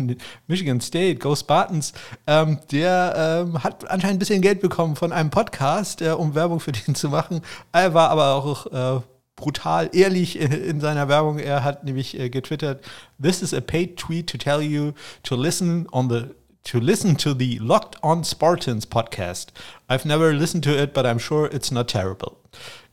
Michigan 0.46 0.78
State, 0.82 1.16
Go 1.16 1.34
Spartans, 1.34 1.94
ähm, 2.26 2.58
der 2.70 3.46
ähm, 3.46 3.64
hat 3.64 3.90
anscheinend 3.90 4.16
ein 4.16 4.18
bisschen 4.18 4.42
Geld 4.42 4.60
bekommen 4.60 4.94
von 4.94 5.10
einem 5.10 5.30
Podcast, 5.30 6.02
äh, 6.02 6.10
um 6.10 6.34
Werbung 6.34 6.60
für 6.60 6.72
den 6.72 6.94
zu 6.94 7.08
machen. 7.08 7.40
Er 7.72 7.94
war 7.94 8.10
aber 8.10 8.34
auch 8.34 8.66
äh, 8.66 9.00
brutal 9.36 9.88
ehrlich 9.94 10.38
in, 10.38 10.52
in, 10.52 10.80
seiner 10.82 11.08
Werbung. 11.08 11.38
Er 11.38 11.64
hat 11.64 11.82
nämlich 11.82 12.18
äh, 12.18 12.28
getwittert, 12.28 12.84
This 13.18 13.40
is 13.40 13.54
a 13.54 13.62
paid 13.62 13.96
tweet 13.96 14.28
to 14.28 14.36
tell 14.36 14.60
you 14.60 14.92
to 15.22 15.34
listen 15.34 15.88
on 15.90 16.10
the 16.10 16.34
to 16.64 16.78
listen 16.78 17.16
to 17.16 17.32
the 17.32 17.56
Locked 17.56 18.02
On 18.02 18.22
Spartans 18.22 18.86
podcast. 18.86 19.52
I've 19.88 20.06
never 20.06 20.34
listened 20.34 20.64
to 20.64 20.72
it, 20.72 20.92
but 20.92 21.06
I'm 21.06 21.18
sure 21.18 21.46
it's 21.46 21.70
not 21.70 21.88
terrible 21.88 22.36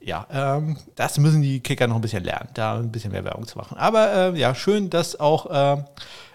ja, 0.05 0.27
ähm, 0.31 0.77
das 0.93 1.17
müssen 1.17 1.41
die 1.41 1.62
Kicker 1.62 1.88
noch 1.88 1.95
ein 1.95 2.01
bisschen 2.01 2.24
lernen, 2.24 2.50
da 2.53 2.77
ein 2.77 2.91
bisschen 2.91 3.12
mehr 3.12 3.24
Werbung 3.24 3.47
zu 3.47 3.57
machen. 3.57 3.75
Aber 3.77 4.13
äh, 4.13 4.39
ja, 4.39 4.53
schön, 4.53 4.91
dass 4.91 5.19
auch 5.19 5.47
äh, 5.50 5.83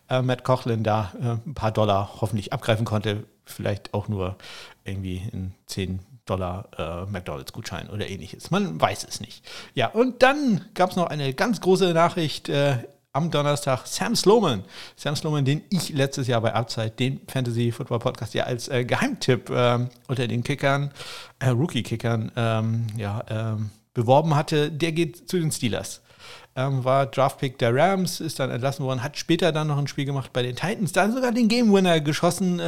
äh, 0.09 0.23
Matt 0.23 0.43
Cochlin 0.43 0.83
da 0.83 1.13
äh, 1.21 1.49
ein 1.49 1.55
paar 1.55 1.71
Dollar 1.71 2.17
hoffentlich 2.21 2.53
abgreifen 2.53 2.85
konnte. 2.85 3.25
Vielleicht 3.45 3.95
auch 3.95 4.09
nur 4.09 4.37
irgendwie 4.85 5.23
in 5.33 5.53
10 5.67 6.01
Dollar 6.27 6.69
äh, 6.79 7.11
McDonalds-Gutschein 7.11 7.91
oder 7.91 8.09
ähnliches. 8.09 8.51
Man 8.51 8.81
weiß 8.81 9.07
es 9.09 9.21
nicht. 9.21 9.49
Ja, 9.75 9.89
und 9.89 10.23
dann 10.25 10.65
gab 10.75 10.91
es 10.91 10.97
noch 10.97 11.07
eine 11.07 11.33
ganz 11.33 11.61
große 11.61 11.95
Nachricht 11.95 12.49
äh, 12.49 12.79
am 13.13 13.31
Donnerstag 13.31 13.87
Sam 13.87 14.15
Sloman. 14.15 14.65
Sam 14.97 15.17
Sloman, 15.17 15.45
den 15.45 15.63
ich 15.71 15.91
letztes 15.91 16.27
Jahr 16.29 16.41
bei 16.41 16.55
Upside, 16.55 16.91
den 16.91 17.21
Fantasy 17.27 17.73
Football 17.73 17.99
Podcast, 17.99 18.35
ja 18.35 18.45
als 18.45 18.69
äh, 18.69 18.85
Geheimtipp 18.85 19.51
äh, 19.51 19.79
unter 20.09 20.29
den 20.29 20.45
Kickern, 20.45 20.93
äh, 21.41 21.49
Rookie-Kickern, 21.49 22.33
ähm, 22.37 22.87
ja, 22.97 23.23
ähm, 23.29 23.71
beworben 23.95 24.37
hatte, 24.37 24.71
der 24.71 24.93
geht 24.93 25.29
zu 25.29 25.39
den 25.39 25.51
Steelers. 25.51 26.03
Ähm, 26.55 26.85
war 26.85 27.07
Draftpick 27.07 27.59
der 27.59 27.75
Rams, 27.75 28.21
ist 28.21 28.39
dann 28.39 28.51
entlassen 28.51 28.85
worden, 28.85 29.03
hat 29.03 29.17
später 29.17 29.53
dann 29.53 29.69
noch 29.69 29.79
ein 29.79 29.87
Spiel 29.87 30.05
gemacht 30.05 30.33
bei 30.33 30.43
den 30.43 30.55
Titans, 30.55 30.93
dann 30.93 31.13
sogar 31.13 31.33
den 31.33 31.49
Game 31.49 31.73
Winner 31.73 32.01
geschossen. 32.01 32.61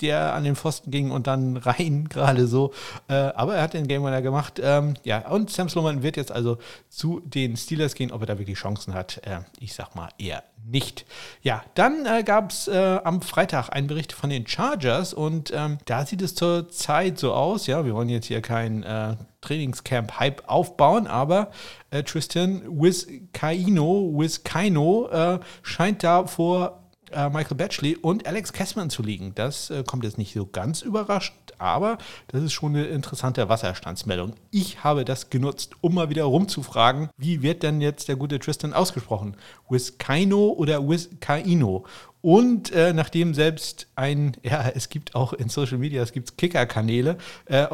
Der 0.00 0.34
an 0.34 0.44
den 0.44 0.56
Pfosten 0.56 0.90
ging 0.90 1.10
und 1.10 1.26
dann 1.26 1.56
rein 1.56 2.08
gerade 2.08 2.46
so. 2.46 2.72
Äh, 3.08 3.14
aber 3.14 3.56
er 3.56 3.62
hat 3.62 3.74
den 3.74 3.86
Game 3.86 4.04
Winner 4.04 4.22
gemacht. 4.22 4.60
Ähm, 4.62 4.94
ja, 5.04 5.28
und 5.28 5.50
Sam 5.50 5.68
Sloman 5.68 6.02
wird 6.02 6.16
jetzt 6.16 6.32
also 6.32 6.58
zu 6.88 7.20
den 7.20 7.56
Steelers 7.56 7.94
gehen. 7.94 8.12
Ob 8.12 8.22
er 8.22 8.26
da 8.26 8.38
wirklich 8.38 8.58
Chancen 8.58 8.94
hat, 8.94 9.20
äh, 9.26 9.40
ich 9.58 9.74
sag 9.74 9.94
mal 9.94 10.08
eher 10.18 10.42
nicht. 10.66 11.06
Ja, 11.42 11.62
dann 11.74 12.06
äh, 12.06 12.22
gab 12.22 12.50
es 12.50 12.68
äh, 12.68 13.00
am 13.02 13.22
Freitag 13.22 13.70
einen 13.70 13.86
Bericht 13.86 14.12
von 14.12 14.30
den 14.30 14.46
Chargers 14.46 15.14
und 15.14 15.52
ähm, 15.54 15.78
da 15.84 16.04
sieht 16.04 16.22
es 16.22 16.34
zur 16.34 16.68
Zeit 16.68 17.18
so 17.18 17.32
aus. 17.32 17.66
Ja, 17.66 17.84
wir 17.84 17.94
wollen 17.94 18.08
jetzt 18.08 18.26
hier 18.26 18.42
kein 18.42 18.82
äh, 18.82 19.16
Trainingscamp-Hype 19.40 20.48
aufbauen, 20.48 21.06
aber 21.06 21.50
äh, 21.90 22.02
Tristan 22.02 22.62
Wiskaino, 22.66 24.12
Wiskaino 24.14 25.40
scheint 25.62 26.04
da 26.04 26.26
vor 26.26 26.80
äh, 27.12 27.28
Michael 27.28 27.56
Batchley 27.56 27.96
und 27.96 28.26
Alex 28.26 28.52
Kessman 28.52 28.90
zu 28.90 29.02
liegen. 29.02 29.32
Das 29.34 29.70
äh, 29.70 29.84
kommt 29.84 30.04
jetzt 30.04 30.18
nicht 30.18 30.34
so 30.34 30.46
ganz 30.46 30.82
überraschend, 30.82 31.38
aber 31.58 31.98
das 32.28 32.42
ist 32.42 32.52
schon 32.52 32.74
eine 32.74 32.86
interessante 32.86 33.48
Wasserstandsmeldung. 33.48 34.34
Ich 34.50 34.84
habe 34.84 35.04
das 35.04 35.30
genutzt, 35.30 35.72
um 35.80 35.94
mal 35.94 36.10
wieder 36.10 36.24
rumzufragen, 36.24 37.10
wie 37.16 37.42
wird 37.42 37.62
denn 37.62 37.80
jetzt 37.80 38.08
der 38.08 38.16
gute 38.16 38.38
Tristan 38.38 38.72
ausgesprochen? 38.72 39.36
Wiskaino 39.68 40.48
oder 40.50 40.86
Wiskaino? 40.88 41.84
Und 42.22 42.70
äh, 42.72 42.92
nachdem 42.92 43.34
selbst 43.34 43.86
ein, 43.96 44.36
ja, 44.42 44.70
es 44.74 44.88
gibt 44.88 45.14
auch 45.14 45.32
in 45.32 45.48
Social 45.48 45.78
Media, 45.78 46.02
es 46.02 46.12
gibt 46.12 46.36
Kicker-Kanäle, 46.38 47.16
äh, 47.46 47.66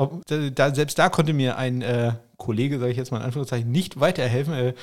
da, 0.55 0.75
selbst 0.75 0.99
da 0.99 1.09
konnte 1.09 1.33
mir 1.33 1.57
ein 1.57 1.83
äh, 1.83 2.13
Kollege, 2.37 2.79
sage 2.79 2.91
ich 2.91 2.97
jetzt 2.97 3.11
mal 3.11 3.19
in 3.19 3.25
Anführungszeichen, 3.25 3.71
nicht 3.71 3.99
weiterhelfen. 3.99 4.75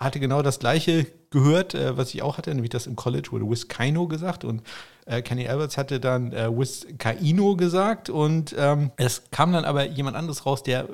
Hatte 0.00 0.18
genau 0.18 0.42
das 0.42 0.58
gleiche 0.58 1.06
gehört, 1.30 1.74
äh, 1.74 1.96
was 1.96 2.12
ich 2.14 2.22
auch 2.22 2.38
hatte, 2.38 2.52
nämlich 2.54 2.70
das 2.70 2.86
im 2.86 2.96
College 2.96 3.28
wurde 3.30 3.48
Wiskaino 3.48 4.08
gesagt 4.08 4.44
und 4.44 4.62
äh, 5.06 5.22
Kenny 5.22 5.46
Alberts 5.46 5.76
hatte 5.76 6.00
dann 6.00 6.32
äh, 6.32 6.48
Wiskaino 6.50 7.54
gesagt 7.56 8.10
und 8.10 8.54
ähm, 8.58 8.90
es 8.96 9.24
kam 9.30 9.52
dann 9.52 9.64
aber 9.64 9.86
jemand 9.86 10.16
anderes 10.16 10.46
raus, 10.46 10.62
der 10.62 10.88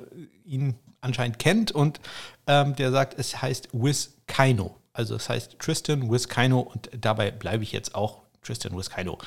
ihn 0.44 0.74
anscheinend 1.00 1.38
kennt 1.38 1.72
und 1.72 2.00
ähm, 2.46 2.74
der 2.76 2.90
sagt, 2.90 3.18
es 3.18 3.40
heißt 3.40 3.68
Wiskaino. 3.72 4.76
Also 4.92 5.14
es 5.14 5.28
heißt 5.28 5.58
Tristan 5.58 6.10
Wiskaino 6.10 6.60
und 6.60 6.90
dabei 6.98 7.30
bleibe 7.30 7.62
ich 7.62 7.72
jetzt 7.72 7.94
auch 7.94 8.22
Tristan 8.42 8.76
Wiskaino. 8.76 9.18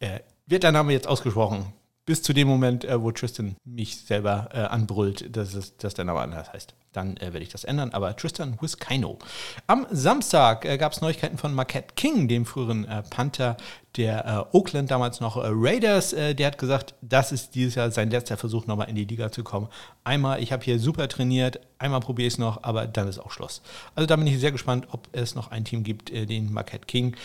Äh, 0.00 0.20
wird 0.46 0.62
der 0.62 0.72
Name 0.72 0.92
jetzt 0.92 1.08
ausgesprochen? 1.08 1.72
Bis 2.06 2.22
zu 2.22 2.32
dem 2.32 2.46
Moment, 2.46 2.84
äh, 2.84 3.02
wo 3.02 3.10
Tristan 3.10 3.56
mich 3.64 3.96
selber 3.96 4.48
äh, 4.52 4.58
anbrüllt, 4.58 5.36
dass, 5.36 5.54
es, 5.54 5.76
dass 5.76 5.94
der 5.94 6.04
Name 6.04 6.20
anders 6.20 6.52
heißt. 6.52 6.72
Dann 6.92 7.16
äh, 7.16 7.32
werde 7.32 7.40
ich 7.40 7.48
das 7.48 7.64
ändern. 7.64 7.90
Aber 7.90 8.14
Tristan 8.14 8.56
Wiskaino. 8.60 9.18
Am 9.66 9.88
Samstag 9.90 10.64
äh, 10.64 10.78
gab 10.78 10.92
es 10.92 11.00
Neuigkeiten 11.00 11.36
von 11.36 11.52
Marquette 11.52 11.94
King, 11.96 12.28
dem 12.28 12.46
früheren 12.46 12.84
äh, 12.84 13.02
Panther 13.02 13.56
der 13.96 14.24
äh, 14.24 14.56
Oakland, 14.56 14.88
damals 14.92 15.20
noch 15.20 15.36
Raiders. 15.36 16.10
der 16.10 16.46
hat 16.46 16.58
gesagt, 16.58 16.94
das 17.00 17.32
ist 17.32 17.54
dieses 17.54 17.74
Jahr 17.74 17.90
sein 17.90 18.10
letzter 18.10 18.36
Versuch, 18.36 18.66
nochmal 18.66 18.88
in 18.88 18.94
die 18.94 19.06
Liga 19.06 19.32
zu 19.32 19.42
kommen. 19.42 19.68
Einmal, 20.04 20.40
ich 20.40 20.52
habe 20.52 20.62
hier 20.62 20.78
super 20.78 21.08
trainiert, 21.08 21.60
einmal 21.78 22.00
probiere 22.00 22.28
ich 22.28 22.34
es 22.34 22.38
noch, 22.38 22.62
aber 22.62 22.86
dann 22.86 23.08
ist 23.08 23.18
auch 23.18 23.30
Schluss. 23.30 23.62
Also 23.94 24.06
da 24.06 24.14
bin 24.16 24.26
ich 24.26 24.38
sehr 24.38 24.52
gespannt, 24.52 24.86
ob 24.92 25.08
es 25.12 25.34
noch 25.34 25.50
ein 25.50 25.64
Team 25.64 25.82
gibt, 25.82 26.10
den 26.10 26.52
Marquette 26.52 26.84
King 26.84 27.16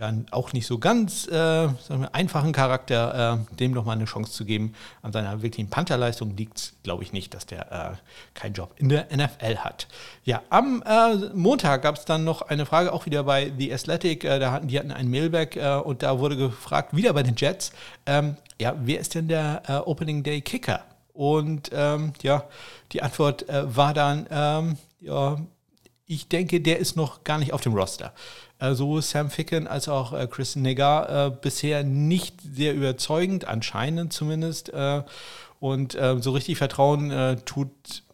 ja 0.00 0.14
auch 0.30 0.52
nicht 0.52 0.66
so 0.66 0.78
ganz 0.78 1.28
äh, 1.28 1.32
wir, 1.32 2.14
einfachen 2.14 2.52
Charakter, 2.52 3.38
äh, 3.50 3.56
dem 3.56 3.72
nochmal 3.72 3.96
eine 3.96 4.06
Chance 4.06 4.32
zu 4.32 4.44
geben. 4.44 4.72
An 5.02 5.12
seiner 5.12 5.42
wirklichen 5.42 5.68
Pantherleistung 5.68 6.36
liegt 6.36 6.58
es, 6.58 6.72
glaube 6.82 7.02
ich, 7.02 7.12
nicht, 7.12 7.34
dass 7.34 7.44
der 7.46 7.70
äh, 7.70 8.38
keinen 8.38 8.54
Job 8.54 8.72
in 8.76 8.88
der 8.88 9.08
NFL 9.14 9.56
hat. 9.58 9.88
Ja, 10.24 10.42
am 10.48 10.82
äh, 10.86 11.16
Montag 11.34 11.82
gab 11.82 11.96
es 11.96 12.06
dann 12.06 12.24
noch 12.24 12.42
eine 12.42 12.64
Frage, 12.64 12.92
auch 12.92 13.04
wieder 13.04 13.24
bei 13.24 13.52
The 13.56 13.72
Athletic. 13.74 14.24
Äh, 14.24 14.38
da 14.38 14.52
hatten, 14.52 14.68
die 14.68 14.78
hatten 14.78 14.90
ein 14.90 15.08
Mailback 15.08 15.56
äh, 15.56 15.76
und 15.76 16.02
da 16.02 16.18
wurde 16.18 16.36
gefragt, 16.36 16.96
wieder 16.96 17.12
bei 17.12 17.22
den 17.22 17.36
Jets, 17.36 17.72
ähm, 18.06 18.36
ja, 18.58 18.74
wer 18.80 19.00
ist 19.00 19.14
denn 19.14 19.28
der 19.28 19.62
Opening 19.86 20.22
Day 20.22 20.40
Kicker? 20.42 20.84
Und 21.14 21.70
ähm, 21.72 22.12
ja, 22.22 22.44
die 22.92 23.02
Antwort 23.02 23.46
war 23.48 23.94
dann, 23.94 24.26
ähm, 24.30 24.76
ja, 25.00 25.38
ich 26.10 26.26
denke, 26.28 26.60
der 26.60 26.78
ist 26.78 26.96
noch 26.96 27.22
gar 27.22 27.38
nicht 27.38 27.52
auf 27.52 27.60
dem 27.60 27.72
Roster 27.72 28.12
äh, 28.60 28.74
sowohl 28.74 29.00
Sam 29.02 29.30
Ficken 29.30 29.66
als 29.66 29.88
auch 29.88 30.12
äh, 30.12 30.26
Chris 30.26 30.56
Negar 30.56 31.26
äh, 31.26 31.30
bisher 31.30 31.82
nicht 31.82 32.40
sehr 32.40 32.74
überzeugend, 32.74 33.46
anscheinend 33.46 34.12
zumindest. 34.12 34.72
Äh, 34.72 35.02
und 35.58 35.94
äh, 35.94 36.16
so 36.20 36.32
richtig 36.32 36.58
Vertrauen 36.58 37.38
tut 37.44 37.70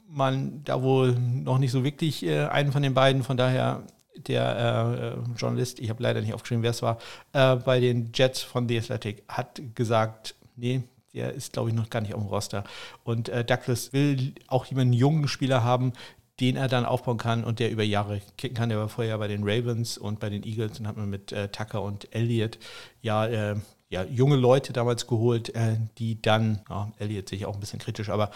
man 0.09 0.63
da 0.65 0.83
wohl 0.83 1.13
noch 1.13 1.59
nicht 1.59 1.71
so 1.71 1.85
wirklich 1.85 2.29
einen 2.29 2.73
von 2.73 2.83
den 2.83 2.95
beiden. 2.95 3.23
Von 3.23 3.37
daher 3.37 3.83
der 4.17 5.19
Journalist, 5.37 5.79
ich 5.79 5.91
habe 5.91 6.03
leider 6.03 6.23
nicht 6.23 6.33
aufgeschrieben, 6.33 6.63
wer 6.63 6.71
es 6.71 6.83
war, 6.83 6.99
bei 7.33 7.81
den 7.81 8.11
Jets 8.15 8.41
von 8.41 8.67
The 8.67 8.79
Athletic 8.79 9.23
hat 9.29 9.61
gesagt, 9.75 10.35
nee, 10.57 10.83
der 11.17 11.33
ist, 11.33 11.55
glaube 11.55 11.71
ich, 11.71 11.75
noch 11.75 11.89
gar 11.89 12.03
nicht 12.03 12.15
auf 12.15 12.21
dem 12.21 12.29
Roster. 12.29 12.63
Und 13.03 13.31
äh, 13.31 13.45
Douglas 13.45 13.93
will 13.93 14.35
auch 14.49 14.67
jemanden 14.67 14.93
jungen 14.93 15.29
Spieler 15.29 15.65
haben, 15.65 15.93
den 16.41 16.57
er 16.57 16.69
dann 16.69 16.85
aufbauen 16.85 17.19
kann 17.19 17.45
und 17.45 17.59
der 17.59 17.71
über 17.71 17.83
Jahre 17.83 18.21
kicken 18.37 18.57
kann. 18.57 18.69
Der 18.69 18.79
war 18.79 18.89
vorher 18.89 19.17
bei 19.19 19.29
den 19.29 19.43
Ravens 19.43 19.97
und 19.97 20.21
bei 20.21 20.29
den 20.29 20.43
Eagles 20.43 20.79
und 20.79 20.87
hat 20.87 20.97
man 20.97 21.09
mit 21.09 21.33
äh, 21.33 21.49
Tucker 21.49 21.83
und 21.83 22.15
Elliott 22.15 22.59
ja, 23.01 23.27
äh, 23.27 23.57
ja 23.89 24.05
junge 24.05 24.37
Leute 24.37 24.73
damals 24.73 25.07
geholt, 25.07 25.55
äh, 25.55 25.77
die 25.99 26.21
dann, 26.21 26.61
ja, 26.69 26.93
Elliott 26.99 27.29
sehe 27.29 27.39
ich 27.39 27.47
auch 27.47 27.55
ein 27.55 27.61
bisschen 27.61 27.79
kritisch, 27.79 28.11
aber 28.11 28.31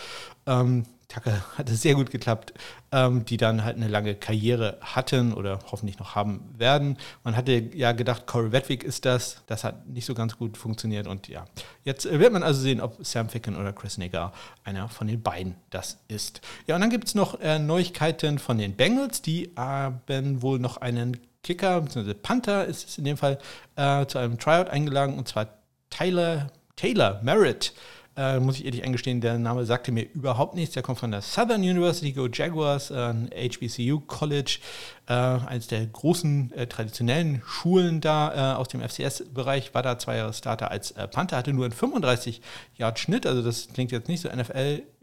ähm, 0.47 0.87
Tucker 1.11 1.45
hat 1.59 1.69
es 1.69 1.83
sehr 1.83 1.95
gut 1.95 2.11
geklappt, 2.11 2.55
ähm, 2.93 3.25
die 3.25 3.37
dann 3.37 3.64
halt 3.64 3.76
eine 3.76 3.88
lange 3.88 4.14
Karriere 4.14 4.79
hatten 4.81 5.35
oder 5.35 5.59
hoffentlich 5.71 5.99
noch 5.99 6.14
haben 6.14 6.55
werden. 6.57 6.97
Man 7.25 7.37
hatte 7.37 7.52
ja 7.75 7.93
gedacht, 7.93 8.26
Corey 8.26 8.52
Wedwick 8.52 8.83
ist 8.83 9.05
das. 9.05 9.43
Das 9.47 9.64
hat 9.64 9.87
nicht 9.88 10.07
so 10.07 10.14
ganz 10.14 10.38
gut 10.38 10.57
funktioniert. 10.57 11.07
Und 11.07 11.29
ja, 11.29 11.45
jetzt 11.85 12.11
wird 12.11 12.33
man 12.33 12.43
also 12.43 12.61
sehen, 12.61 12.81
ob 12.81 13.05
Sam 13.05 13.29
Ficken 13.29 13.57
oder 13.57 13.73
Chris 13.73 13.99
Negar 13.99 14.33
einer 14.64 14.88
von 14.88 15.07
den 15.07 15.23
beiden 15.23 15.57
das 15.71 15.99
ist. 16.09 16.40
Ja, 16.67 16.76
und 16.76 16.81
dann 16.81 16.90
gibt 16.90 17.09
es 17.09 17.14
noch 17.14 17.40
äh, 17.40 17.59
Neuigkeiten 17.59 18.38
von 18.38 18.59
den 18.59 18.76
Bengals. 18.76 19.21
Die 19.23 19.52
haben 19.57 20.43
wohl 20.43 20.59
noch 20.59 20.79
einen 20.79 21.19
Kicker, 21.43 21.81
bzw. 21.81 22.14
Panther 22.14 22.67
ist 22.67 22.88
es 22.88 22.99
in 22.99 23.05
dem 23.05 23.17
Fall, 23.17 23.38
äh, 23.76 24.07
zu 24.07 24.19
einem 24.19 24.38
Tryout 24.38 24.69
eingeladen. 24.69 25.19
Und 25.19 25.26
zwar 25.26 25.49
Tyler, 25.90 26.49
Taylor 26.76 27.21
Merritt 27.23 27.75
äh, 28.17 28.40
muss 28.40 28.59
ich 28.59 28.64
ehrlich 28.64 28.85
eingestehen, 28.85 29.21
der 29.21 29.38
Name 29.38 29.64
sagte 29.64 29.93
mir 29.93 30.02
überhaupt 30.02 30.55
nichts. 30.55 30.75
Der 30.75 30.83
kommt 30.83 30.99
von 30.99 31.11
der 31.11 31.23
Southern 31.23 31.61
University 31.61 32.12
Go 32.12 32.26
Jaguars, 32.26 32.90
ein 32.90 33.31
HBCU 33.33 34.00
College 34.00 34.59
äh, 35.07 35.12
eines 35.12 35.67
der 35.67 35.87
großen 35.87 36.52
äh, 36.52 36.67
traditionellen 36.67 37.43
Schulen 37.45 38.00
da 38.00 38.55
äh, 38.55 38.57
aus 38.57 38.69
dem 38.69 38.81
FCS-Bereich, 38.81 39.75
war 39.75 39.83
da 39.83 39.99
zwei 39.99 40.17
Jahre 40.17 40.33
Starter 40.33 40.71
als 40.71 40.93
äh, 40.93 41.09
Panther, 41.09 41.37
hatte 41.37 41.52
nur 41.52 41.64
einen 41.64 41.73
35 41.73 42.40
Yard 42.76 42.99
Schnitt, 42.99 43.26
also 43.26 43.43
das 43.43 43.69
klingt 43.73 43.90
jetzt 43.90 44.09
nicht 44.09 44.21
so 44.21 44.29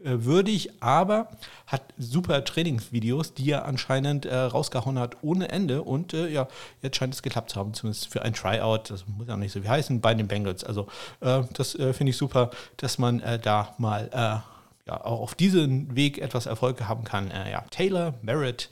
NFL-würdig, 0.00 0.70
aber 0.80 1.28
hat 1.66 1.82
super 1.98 2.44
Trainingsvideos, 2.44 3.34
die 3.34 3.50
er 3.50 3.64
anscheinend 3.64 4.26
äh, 4.26 4.36
rausgehauen 4.36 4.98
hat 4.98 5.16
ohne 5.22 5.48
Ende 5.50 5.82
und 5.82 6.14
äh, 6.14 6.28
ja, 6.28 6.48
jetzt 6.82 6.96
scheint 6.96 7.14
es 7.14 7.22
geklappt 7.22 7.50
zu 7.50 7.60
haben, 7.60 7.74
zumindest 7.74 8.08
für 8.08 8.22
ein 8.22 8.34
Tryout, 8.34 8.90
das 8.90 9.06
muss 9.06 9.28
ja 9.28 9.36
nicht 9.36 9.52
so 9.52 9.62
wie 9.62 9.68
heißen, 9.68 10.00
bei 10.00 10.14
den 10.14 10.28
Bengals. 10.28 10.64
Also 10.64 10.88
das 11.20 11.72
finde 11.72 12.10
ich 12.10 12.16
super, 12.16 12.50
dass 12.76 12.98
man 12.98 13.22
da 13.42 13.74
mal 13.78 14.42
ja, 14.86 15.04
auch 15.04 15.20
auf 15.20 15.34
diesem 15.34 15.94
Weg 15.94 16.18
etwas 16.18 16.46
Erfolg 16.46 16.82
haben 16.82 17.04
kann. 17.04 17.30
ja, 17.50 17.62
Taylor 17.70 18.14
Merritt 18.22 18.70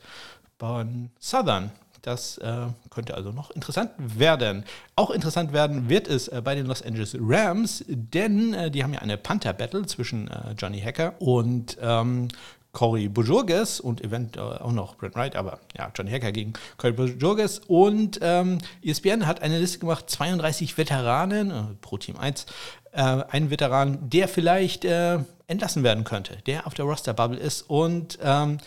von 0.58 1.10
Southern. 1.18 1.70
Das 2.06 2.38
äh, 2.38 2.68
könnte 2.88 3.14
also 3.14 3.32
noch 3.32 3.50
interessant 3.50 3.90
werden. 3.98 4.62
Auch 4.94 5.10
interessant 5.10 5.52
werden 5.52 5.88
wird 5.88 6.06
es 6.06 6.28
äh, 6.28 6.40
bei 6.40 6.54
den 6.54 6.66
Los 6.66 6.80
Angeles 6.80 7.16
Rams, 7.18 7.84
denn 7.88 8.54
äh, 8.54 8.70
die 8.70 8.84
haben 8.84 8.94
ja 8.94 9.00
eine 9.00 9.16
Panther-Battle 9.16 9.86
zwischen 9.86 10.28
äh, 10.28 10.52
Johnny 10.56 10.80
Hacker 10.80 11.14
und 11.18 11.76
ähm, 11.82 12.28
Corey 12.70 13.08
Bujurges 13.08 13.80
und 13.80 14.04
eventuell 14.04 14.58
auch 14.58 14.70
noch 14.70 14.94
Brent 14.94 15.16
Wright, 15.16 15.34
aber 15.34 15.58
ja, 15.76 15.90
Johnny 15.96 16.12
Hacker 16.12 16.30
gegen 16.30 16.52
Corey 16.76 16.92
Bujurges. 16.92 17.58
Und 17.66 18.20
ähm, 18.22 18.58
ESPN 18.84 19.26
hat 19.26 19.42
eine 19.42 19.58
Liste 19.58 19.80
gemacht, 19.80 20.08
32 20.08 20.78
Veteranen, 20.78 21.50
äh, 21.50 21.62
pro 21.80 21.98
Team 21.98 22.18
1, 22.18 22.46
äh, 22.92 23.00
einen 23.02 23.50
Veteran, 23.50 23.98
der 24.08 24.28
vielleicht 24.28 24.84
äh, 24.84 25.18
entlassen 25.48 25.84
werden 25.84 26.04
könnte, 26.04 26.38
der 26.46 26.66
auf 26.66 26.74
der 26.74 26.84
Roster-Bubble 26.84 27.38
ist. 27.38 27.62
Und 27.62 28.18
ähm, 28.22 28.58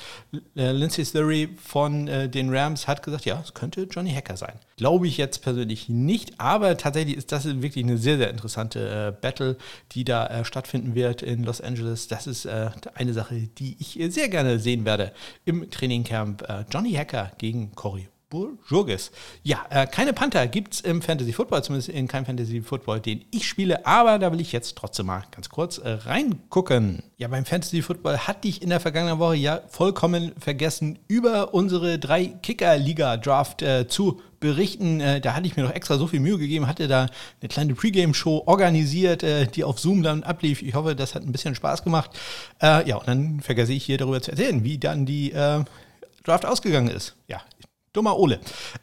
äh, 0.55 0.71
Lindsay 0.71 1.03
Slurry 1.03 1.49
von 1.61 2.07
äh, 2.07 2.29
den 2.29 2.55
Rams 2.55 2.87
hat 2.87 3.03
gesagt, 3.03 3.25
ja, 3.25 3.41
es 3.43 3.53
könnte 3.53 3.83
Johnny 3.83 4.13
Hacker 4.13 4.37
sein. 4.37 4.59
Glaube 4.77 5.07
ich 5.07 5.17
jetzt 5.17 5.41
persönlich 5.41 5.89
nicht, 5.89 6.39
aber 6.39 6.77
tatsächlich 6.77 7.17
ist 7.17 7.31
das 7.31 7.45
wirklich 7.61 7.83
eine 7.83 7.97
sehr, 7.97 8.17
sehr 8.17 8.29
interessante 8.29 8.79
äh, 9.09 9.21
Battle, 9.21 9.57
die 9.91 10.05
da 10.05 10.27
äh, 10.27 10.45
stattfinden 10.45 10.95
wird 10.95 11.21
in 11.21 11.43
Los 11.43 11.59
Angeles. 11.59 12.07
Das 12.07 12.27
ist 12.27 12.45
äh, 12.45 12.69
eine 12.95 13.13
Sache, 13.13 13.35
die 13.35 13.75
ich 13.79 13.99
sehr 14.13 14.29
gerne 14.29 14.59
sehen 14.59 14.85
werde 14.85 15.11
im 15.43 15.69
Trainingcamp. 15.69 16.43
Äh, 16.47 16.65
Johnny 16.71 16.93
Hacker 16.93 17.31
gegen 17.37 17.75
Cory 17.75 18.07
Burjurgis. 18.29 19.11
Ja, 19.41 19.65
äh, 19.69 19.87
keine 19.87 20.13
Panther 20.13 20.45
gibt 20.47 20.75
es 20.75 20.81
im 20.81 21.01
Fantasy 21.01 21.33
Football, 21.33 21.63
zumindest 21.63 21.89
in 21.89 22.07
keinem 22.07 22.25
Fantasy 22.25 22.61
Football, 22.61 22.99
den 22.99 23.25
ich 23.31 23.47
spiele, 23.47 23.85
aber 23.87 24.19
da 24.19 24.31
will 24.31 24.39
ich 24.39 24.51
jetzt 24.51 24.77
trotzdem 24.77 25.07
mal 25.07 25.23
ganz 25.31 25.49
kurz 25.49 25.79
äh, 25.79 25.89
reingucken. 25.89 27.01
Ja, 27.17 27.27
beim 27.27 27.45
Fantasy 27.45 27.81
Football 27.81 28.19
hatte 28.19 28.47
ich 28.47 28.61
in 28.61 28.69
der 28.69 28.79
vergangenen 28.79 29.17
Woche 29.17 29.35
ja 29.35 29.61
vollkommen 29.69 30.31
vergessen, 30.39 30.99
über 31.07 31.55
unsere 31.55 31.97
drei 31.97 32.27
Kicker-Liga-Draft 32.27 33.63
äh, 33.63 33.87
zu 33.87 34.21
berichten. 34.39 35.01
Äh, 35.01 35.21
da 35.21 35.33
hatte 35.33 35.47
ich 35.47 35.57
mir 35.57 35.63
noch 35.63 35.73
extra 35.73 35.97
so 35.97 36.05
viel 36.05 36.19
Mühe 36.19 36.37
gegeben, 36.37 36.67
hatte 36.67 36.87
da 36.87 37.07
eine 37.41 37.49
kleine 37.49 37.73
Pre-Game-Show 37.73 38.43
organisiert, 38.45 39.23
äh, 39.23 39.47
die 39.47 39.63
auf 39.63 39.79
Zoom 39.79 40.03
dann 40.03 40.21
ablief. 40.21 40.61
Ich 40.61 40.75
hoffe, 40.75 40.95
das 40.95 41.15
hat 41.15 41.23
ein 41.23 41.31
bisschen 41.31 41.55
Spaß 41.55 41.83
gemacht. 41.83 42.11
Äh, 42.61 42.87
ja, 42.87 42.97
und 42.97 43.07
dann 43.07 43.39
vergesse 43.39 43.73
ich 43.73 43.83
hier 43.85 43.97
darüber 43.97 44.21
zu 44.21 44.31
erzählen, 44.31 44.63
wie 44.63 44.77
dann 44.77 45.07
die 45.07 45.33
Draft 46.23 46.45
ausgegangen 46.45 46.89
ist. 46.89 47.15
Ja, 47.27 47.41
Dummer 47.93 48.17
Ole. 48.17 48.39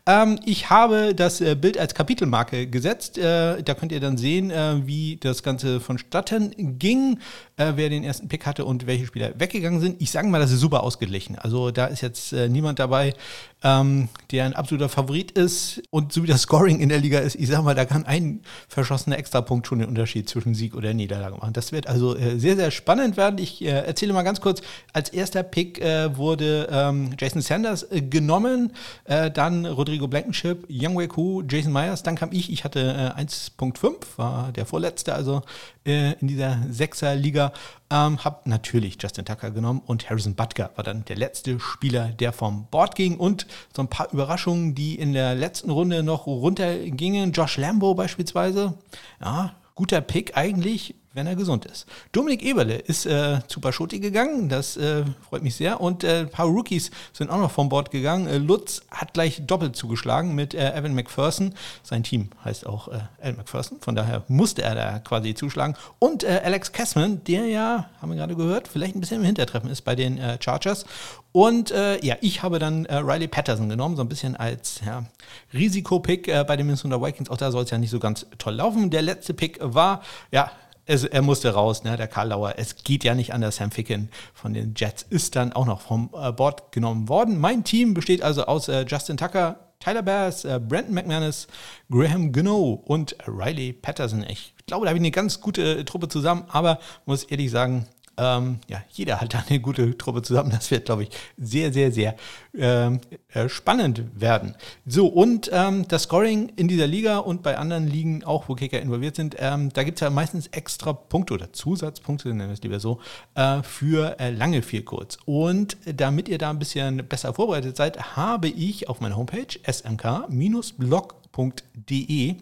Ähm, 0.07 0.39
ich 0.45 0.71
habe 0.71 1.15
das 1.15 1.41
äh, 1.41 1.55
Bild 1.55 1.79
als 1.79 1.95
Kapitelmarke 1.95 2.67
gesetzt. 2.67 3.19
Äh, 3.19 3.63
da 3.63 3.75
könnt 3.75 3.93
ihr 3.93 4.01
dann 4.01 4.17
sehen, 4.17 4.51
äh, 4.51 4.87
wie 4.87 5.17
das 5.17 5.43
Ganze 5.43 5.81
vonstatten 5.81 6.79
ging, 6.79 7.19
äh, 7.57 7.73
wer 7.77 7.89
den 7.89 8.05
ersten 8.05 8.29
Pick 8.29 8.47
hatte 8.47 8.65
und 8.65 8.87
welche 8.87 9.07
Spieler 9.07 9.33
weggegangen 9.39 9.81
sind. 9.81 10.01
Ich 10.01 10.11
sage 10.11 10.29
mal, 10.29 10.41
das 10.41 10.53
ist 10.53 10.61
super 10.61 10.83
ausgeglichen. 10.83 11.39
Also 11.39 11.71
da 11.71 11.87
ist 11.87 12.03
jetzt 12.03 12.33
äh, 12.33 12.49
niemand 12.49 12.79
dabei, 12.79 13.15
ähm, 13.63 14.09
der 14.31 14.45
ein 14.45 14.55
absoluter 14.55 14.89
Favorit 14.89 15.31
ist. 15.33 15.83
Und 15.91 16.13
so 16.13 16.23
wie 16.23 16.27
das 16.27 16.43
Scoring 16.43 16.81
in 16.81 16.89
der 16.89 16.99
Liga 16.99 17.19
ist, 17.19 17.35
ich 17.35 17.49
sage 17.49 17.63
mal, 17.63 17.75
da 17.75 17.85
kann 17.85 18.05
ein 18.05 18.41
verschossener 18.69 19.19
Extrapunkt 19.19 19.67
schon 19.67 19.79
den 19.79 19.89
Unterschied 19.89 20.29
zwischen 20.29 20.55
Sieg 20.55 20.75
oder 20.75 20.93
Niederlage 20.93 21.37
machen. 21.37 21.53
Das 21.53 21.73
wird 21.73 21.87
also 21.87 22.17
äh, 22.17 22.39
sehr, 22.39 22.57
sehr 22.57 22.71
spannend 22.71 23.17
werden. 23.17 23.39
Ich 23.39 23.65
erzähle 23.65 24.13
mal 24.13 24.23
ganz 24.23 24.41
kurz, 24.41 24.61
als 24.93 25.09
erster 25.11 25.43
Pick 25.43 25.81
wurde 25.81 26.69
ähm, 26.71 27.11
Jason 27.19 27.41
Sanders 27.41 27.87
genommen. 27.91 28.73
Äh, 29.05 29.31
dann 29.31 29.67
Rodrigo 29.67 30.09
Blankenship, 30.09 30.67
Young 30.69 30.97
Wei 30.97 31.07
Ku, 31.07 31.43
Jason 31.49 31.73
Myers. 31.73 32.03
Dann 32.03 32.17
kam 32.17 32.31
ich. 32.33 32.53
Ich 32.53 32.65
hatte 32.65 33.15
äh, 33.17 33.21
1.5, 33.21 33.95
war 34.17 34.53
der 34.53 34.67
vorletzte, 34.67 35.15
also 35.15 35.43
äh, 35.85 36.13
in 36.21 36.29
dieser 36.29 36.59
Sechser-Liga. 36.69 37.46
Ähm, 37.91 38.25
hab 38.25 38.47
natürlich 38.47 38.99
Justin 39.01 39.25
Tucker 39.25 39.51
genommen 39.51 39.83
und 39.87 40.09
Harrison 40.11 40.35
Butker 40.35 40.71
war 40.75 40.85
dann 40.85 41.05
der 41.05 41.17
letzte 41.17 41.61
Spieler, 41.61 42.09
der 42.09 42.33
vom 42.33 42.67
Board 42.71 42.95
ging. 42.95 43.17
Und 43.17 43.47
so 43.75 43.83
ein 43.83 43.89
paar 43.89 44.13
Überraschungen, 44.13 44.75
die 44.75 44.95
in 44.97 45.13
der 45.13 45.35
letzten 45.35 45.71
Runde 45.71 46.03
noch 46.03 46.27
runtergingen. 46.27 47.33
Josh 47.33 47.57
Lambo 47.57 47.95
beispielsweise. 47.95 48.75
Ja, 49.21 49.55
guter 49.75 50.01
Pick 50.01 50.37
eigentlich 50.37 50.95
wenn 51.17 51.27
er 51.27 51.35
gesund 51.35 51.65
ist. 51.65 51.87
Dominik 52.13 52.43
Eberle 52.43 52.77
ist 52.77 53.07
äh, 53.07 53.41
zu 53.49 53.61
Paschotti 53.61 53.99
gegangen, 54.01 54.51
das 54.51 54.77
äh, 54.77 55.05
freut 55.29 55.43
mich 55.43 55.57
sehr. 55.57 55.81
Und 55.81 56.05
äh, 56.05 56.21
ein 56.21 56.31
paar 56.31 56.47
Rookies 56.47 56.91
sind 57.15 57.31
auch 57.31 57.39
noch 57.39 57.51
vom 57.51 57.71
Bord 57.71 57.91
gegangen. 57.91 58.27
Äh, 58.27 58.37
Lutz 58.37 58.83
hat 58.91 59.15
gleich 59.15 59.47
doppelt 59.47 59.75
zugeschlagen 59.77 60.35
mit 60.35 60.55
äh, 60.55 60.75
Evan 60.75 60.95
McPherson. 60.95 61.55
Sein 61.83 62.03
Team 62.03 62.29
heißt 62.45 62.67
auch 62.67 62.89
äh, 62.89 62.99
Evan 63.23 63.39
McPherson, 63.39 63.81
von 63.81 63.97
daher 63.97 64.25
musste 64.29 64.63
er 64.63 64.75
da 64.75 64.99
quasi 64.99 65.35
zuschlagen. 65.35 65.75
Und 65.99 66.23
äh, 66.23 66.43
Alex 66.45 66.73
Kessman, 66.73 67.25
der 67.25 67.47
ja, 67.47 67.89
haben 68.01 68.11
wir 68.11 68.17
gerade 68.17 68.37
gehört, 68.37 68.69
vielleicht 68.69 68.95
ein 68.95 69.01
bisschen 69.01 69.21
im 69.21 69.27
Hintertreffen 69.27 69.71
ist 69.71 69.83
bei 69.83 69.97
den 69.97 70.21
Chargers. 70.41 70.85
Und 71.33 71.71
ja, 71.71 72.17
ich 72.21 72.43
habe 72.43 72.59
dann 72.59 72.87
Riley 72.87 73.29
Patterson 73.29 73.69
genommen, 73.69 73.97
so 73.97 74.03
ein 74.03 74.09
bisschen 74.09 74.37
als 74.37 74.81
ja, 74.85 75.05
Risikopick 75.53 76.27
bei 76.47 76.57
den 76.57 76.67
Minnesota 76.67 77.01
Vikings. 77.01 77.31
Auch 77.31 77.37
da 77.37 77.51
soll 77.51 77.65
es 77.65 77.71
ja 77.71 77.79
nicht 77.79 77.91
so 77.91 77.99
ganz 77.99 78.27
toll 78.39 78.55
laufen. 78.55 78.91
Der 78.91 79.03
letzte 79.03 79.35
Pick 79.35 79.59
war, 79.61 80.03
ja, 80.31 80.51
es, 80.87 81.05
er 81.05 81.23
musste 81.23 81.53
raus, 81.53 81.85
ne, 81.85 81.97
der 81.97 82.09
Karl 82.09 82.29
Lauer. 82.29 82.55
Es 82.57 82.77
geht 82.77 83.05
ja 83.05 83.15
nicht 83.15 83.35
anders. 83.35 83.57
Sam 83.57 83.71
Ficken 83.71 84.09
von 84.33 84.55
den 84.55 84.75
Jets 84.77 85.05
ist 85.09 85.37
dann 85.37 85.53
auch 85.53 85.67
noch 85.67 85.81
vom 85.81 86.11
äh, 86.17 86.33
Board 86.33 86.73
genommen 86.73 87.09
worden. 87.09 87.39
Mein 87.39 87.65
Team 87.65 87.93
besteht 87.93 88.23
also 88.23 88.47
aus 88.47 88.69
äh, 88.69 88.85
Justin 88.87 89.17
Tucker, 89.17 89.59
Tyler 89.81 90.03
Bass, 90.03 90.45
äh, 90.45 90.61
Brandon 90.61 90.95
McManus, 90.95 91.49
Graham 91.91 92.33
Gino 92.33 92.83
und 92.85 93.17
Riley 93.27 93.73
Patterson. 93.73 94.25
Ich 94.29 94.55
glaube, 94.67 94.87
da 94.87 94.91
habe 94.91 94.99
ich 94.99 95.03
eine 95.03 95.11
ganz 95.11 95.41
gute 95.41 95.85
Truppe 95.85 96.09
zusammen, 96.09 96.45
aber 96.49 96.79
muss 97.05 97.25
ehrlich 97.25 97.51
sagen, 97.51 97.87
ähm, 98.17 98.59
ja, 98.69 98.83
jeder 98.91 99.21
hat 99.21 99.35
da 99.35 99.45
eine 99.49 99.61
gute 99.61 99.97
Truppe 99.97 100.23
zusammen. 100.23 100.51
Das 100.51 100.71
wird, 100.71 100.87
glaube 100.87 101.05
ich, 101.05 101.11
sehr, 101.37 101.73
sehr, 101.73 101.93
sehr 101.93 102.17
ähm, 102.57 103.01
äh, 103.33 103.49
spannend 103.49 104.03
werden. 104.15 104.55
So, 104.87 105.07
und 105.07 105.51
ähm, 105.53 105.87
das 105.89 106.05
Scoring 106.05 106.53
in 106.57 106.69
dieser 106.69 106.87
Liga 106.87 107.19
und 107.19 107.43
bei 107.43 107.59
anderen 107.59 107.87
Ligen 107.87 108.25
auch, 108.25 108.49
wo 108.49 108.55
Kicker 108.55 108.81
involviert 108.81 109.17
sind, 109.17 109.37
ähm, 109.39 109.71
da 109.73 109.83
gibt 109.83 109.99
es 109.99 110.01
ja 110.01 110.11
meistens 110.11 110.47
extra 110.49 110.93
Punkte 110.93 111.35
oder 111.35 111.53
Zusatzpunkte, 111.53 112.29
nennen 112.29 112.49
wir 112.49 112.55
es 112.55 112.63
lieber 112.63 112.81
so, 112.81 113.01
äh, 113.35 113.63
für 113.63 114.19
äh, 114.19 114.31
lange 114.31 114.63
Vielkurz. 114.63 115.19
Und 115.25 115.77
damit 115.85 116.29
ihr 116.29 116.39
da 116.39 116.51
ein 116.51 116.59
bisschen 116.59 117.07
besser 117.09 117.35
vorbereitet 117.35 117.77
seid, 117.77 118.17
habe 118.17 118.49
ich 118.49 118.89
auf 118.89 119.01
meiner 119.01 119.17
Homepage 119.17 119.59
smk-blog 119.67 121.17
NFL.de 121.37 122.37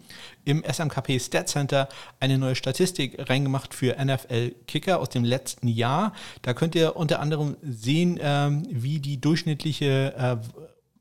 im 0.45 0.63
SMKP 0.63 1.19
Stat 1.19 1.49
Center 1.49 1.89
eine 2.19 2.37
neue 2.37 2.55
Statistik 2.55 3.29
reingemacht 3.29 3.73
für 3.73 3.95
NFL 4.03 4.51
Kicker 4.67 4.99
aus 4.99 5.09
dem 5.09 5.23
letzten 5.23 5.67
Jahr. 5.67 6.13
Da 6.41 6.53
könnt 6.53 6.75
ihr 6.75 6.95
unter 6.95 7.19
anderem 7.19 7.57
sehen, 7.61 8.19
ähm, 8.21 8.63
wie 8.69 8.99
die 8.99 9.19
durchschnittliche 9.19 10.13
äh, 10.15 10.37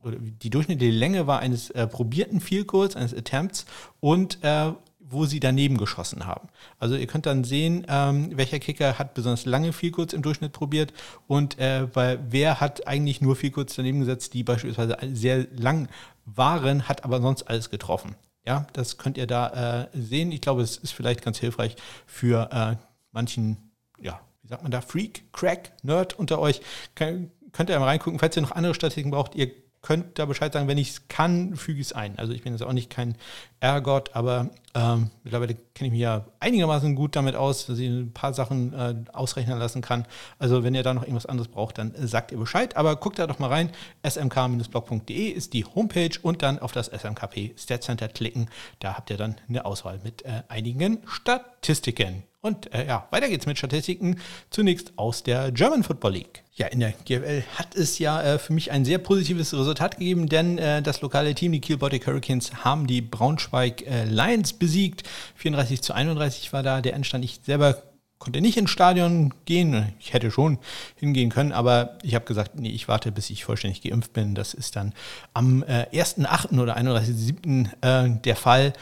die 0.07 0.51
durchschnittliche 0.51 0.93
Länge 0.93 1.27
war 1.27 1.41
eines 1.41 1.71
äh, 1.71 1.87
probierten 1.87 2.41
Field 2.41 2.67
Goals, 2.67 2.95
eines 2.95 3.15
Attempts 3.15 3.65
und 4.01 4.43
äh, 4.45 4.73
wo 5.07 5.27
sie 5.27 5.41
daneben 5.41 5.77
geschossen 5.77 6.27
haben. 6.27 6.49
Also 6.79 6.97
ihr 6.97 7.07
könnt 7.07 7.27
dann 7.27 7.45
sehen, 7.45 7.87
ähm, 7.89 8.37
welcher 8.37 8.59
Kicker 8.59 8.99
hat 8.99 9.15
besonders 9.15 9.45
lange 9.45 9.73
Field 9.73 9.95
Goals 9.95 10.13
im 10.13 10.23
Durchschnitt 10.23 10.53
probiert 10.53 10.93
und 11.27 11.59
äh, 11.59 11.87
bei 11.93 12.19
wer 12.29 12.61
hat 12.61 12.87
eigentlich 12.87 13.21
nur 13.21 13.37
Field 13.37 13.55
Goals 13.55 13.75
daneben 13.75 14.01
gesetzt, 14.01 14.35
die 14.35 14.43
beispielsweise 14.43 14.97
sehr 15.13 15.47
lang 15.57 15.89
waren, 16.27 16.89
hat 16.89 17.05
aber 17.05 17.21
sonst 17.21 17.45
alles 17.45 17.71
getroffen. 17.71 18.17
Ja, 18.47 18.67
das 18.75 18.99
könnt 18.99 19.17
ihr 19.17 19.27
da 19.27 19.85
äh, 19.85 19.99
sehen. 19.99 20.31
Ich 20.31 20.43
glaube, 20.43 20.63
es 20.63 20.77
ist 20.77 20.93
vielleicht 20.93 21.23
ganz 21.23 21.39
hilfreich 21.39 21.77
für 22.07 22.51
äh, 22.53 22.77
manchen, 23.11 23.71
ja, 23.99 24.21
wie 24.43 24.49
sagt 24.49 24.63
man 24.63 24.71
da, 24.71 24.83
Freak, 24.83 25.33
Crack, 25.33 25.73
Nerd 25.83 26.19
unter 26.19 26.39
euch. 26.39 26.61
Kann, 26.95 27.31
könnt 27.53 27.71
ihr 27.71 27.79
mal 27.79 27.87
reingucken, 27.87 28.19
falls 28.19 28.37
ihr 28.37 28.43
noch 28.43 28.53
andere 28.53 28.75
Statistiken 28.75 29.11
braucht. 29.11 29.35
Ihr 29.35 29.51
könnt 29.85 30.19
da 30.19 30.25
Bescheid 30.25 30.53
sagen, 30.53 30.67
wenn 30.67 30.79
ich 30.79 30.91
es 30.91 31.09
kann, 31.09 31.57
füge 31.57 31.79
ich 31.79 31.89
es 31.89 31.93
ein. 31.93 32.19
Also 32.19 32.33
ich 32.33 32.43
bin 32.43 32.55
jetzt 32.55 32.63
auch 32.63 32.73
nicht 32.73 32.89
kein 32.89 33.17
Ergott, 33.61 34.11
aber 34.15 34.49
ähm, 34.75 35.11
mittlerweile 35.23 35.55
kenne 35.55 35.89
ich 35.89 35.93
mich 35.93 36.01
ja 36.01 36.25
einigermaßen 36.41 36.95
gut 36.95 37.15
damit 37.17 37.37
aus, 37.37 37.67
dass 37.67 37.79
ich 37.79 37.89
ein 37.89 38.13
paar 38.13 38.33
Sachen 38.33 38.73
äh, 38.73 38.95
ausrechnen 39.13 39.59
lassen 39.59 39.83
kann. 39.83 40.07
Also 40.39 40.65
wenn 40.65 40.75
ihr 40.75 40.83
da 40.83 40.95
noch 40.95 41.03
irgendwas 41.03 41.27
anderes 41.27 41.49
braucht, 41.49 41.77
dann 41.77 41.95
äh, 41.95 42.09
sagt 42.09 42.33
ihr 42.33 42.39
Bescheid. 42.39 42.77
Aber 42.77 42.97
guckt 42.97 43.19
da 43.19 43.27
doch 43.27 43.39
mal 43.39 43.49
rein. 43.49 43.71
smk-blog.de 44.03 45.29
ist 45.29 45.53
die 45.53 45.67
Homepage 45.67 46.19
und 46.23 46.43
dann 46.43 46.59
auf 46.59 46.73
das 46.73 46.87
SMKP 46.87 47.55
Stat 47.59 47.83
Center 47.83 48.09
klicken. 48.09 48.49
Da 48.81 48.95
habt 48.95 49.11
ihr 49.11 49.19
dann 49.19 49.37
eine 49.49 49.67
Auswahl 49.67 50.01
mit 50.03 50.25
äh, 50.25 50.45
einigen 50.49 51.03
Statistiken. 51.07 52.23
Und 52.45 52.75
äh, 52.75 52.87
ja, 52.87 53.09
weiter 53.11 53.31
geht's 53.31 53.47
mit 53.47 53.57
Statistiken. 53.57 54.21
Zunächst 54.51 54.93
aus 54.97 55.23
der 55.23 55.51
German 55.51 55.83
Football 55.83 56.13
League. 56.13 56.43
Ja, 56.53 56.67
in 56.67 56.81
der 56.81 56.93
GFL 56.93 57.43
hat 57.57 57.75
es 57.75 57.99
ja 57.99 58.21
äh, 58.23 58.39
für 58.39 58.53
mich 58.53 58.71
ein 58.71 58.85
sehr 58.85 58.99
positives 58.99 59.55
Resultat 59.55 59.97
gegeben, 59.97 60.29
denn 60.29 60.59
äh, 60.59 60.83
das 60.83 61.01
lokale 61.01 61.35
Team, 61.35 61.53
die 61.53 61.61
Kiel 61.61 61.79
Baltic 61.79 62.07
Hurricanes, 62.07 62.63
haben 62.63 62.87
die 62.87 63.01
Braunschweig 63.01 63.87
äh, 63.87 64.05
Lions 64.05 64.53
besiegt. 64.53 65.05
34 65.37 65.81
zu 65.81 65.95
31 65.95 66.53
war 66.53 66.63
da 66.63 66.83
der 66.83 66.93
Endstand. 66.93 67.25
Ich 67.25 67.41
selber 67.43 67.83
konnte 68.19 68.43
nicht 68.43 68.59
ins 68.59 68.71
Stadion 68.71 69.33
gehen. 69.47 69.95
Ich 69.99 70.13
hätte 70.13 70.31
schon 70.31 70.59
hingehen 70.97 71.31
können, 71.31 71.53
aber 71.53 71.97
ich 72.03 72.15
habe 72.15 72.27
gesagt, 72.27 72.61
nee, 72.61 72.69
ich 72.69 72.89
warte, 72.89 73.11
bis 73.11 73.31
ich 73.31 73.47
vollständig 73.47 73.81
geimpft 73.81 74.13
bin. 74.13 74.35
Das 74.35 74.53
ist 74.53 74.77
dann 74.77 74.93
am 75.33 75.63
äh, 75.63 75.87
1.8. 75.95 76.61
oder 76.61 76.77
31.7. 76.77 77.69
Äh, 77.81 78.21
der 78.21 78.37
Fall. 78.37 78.75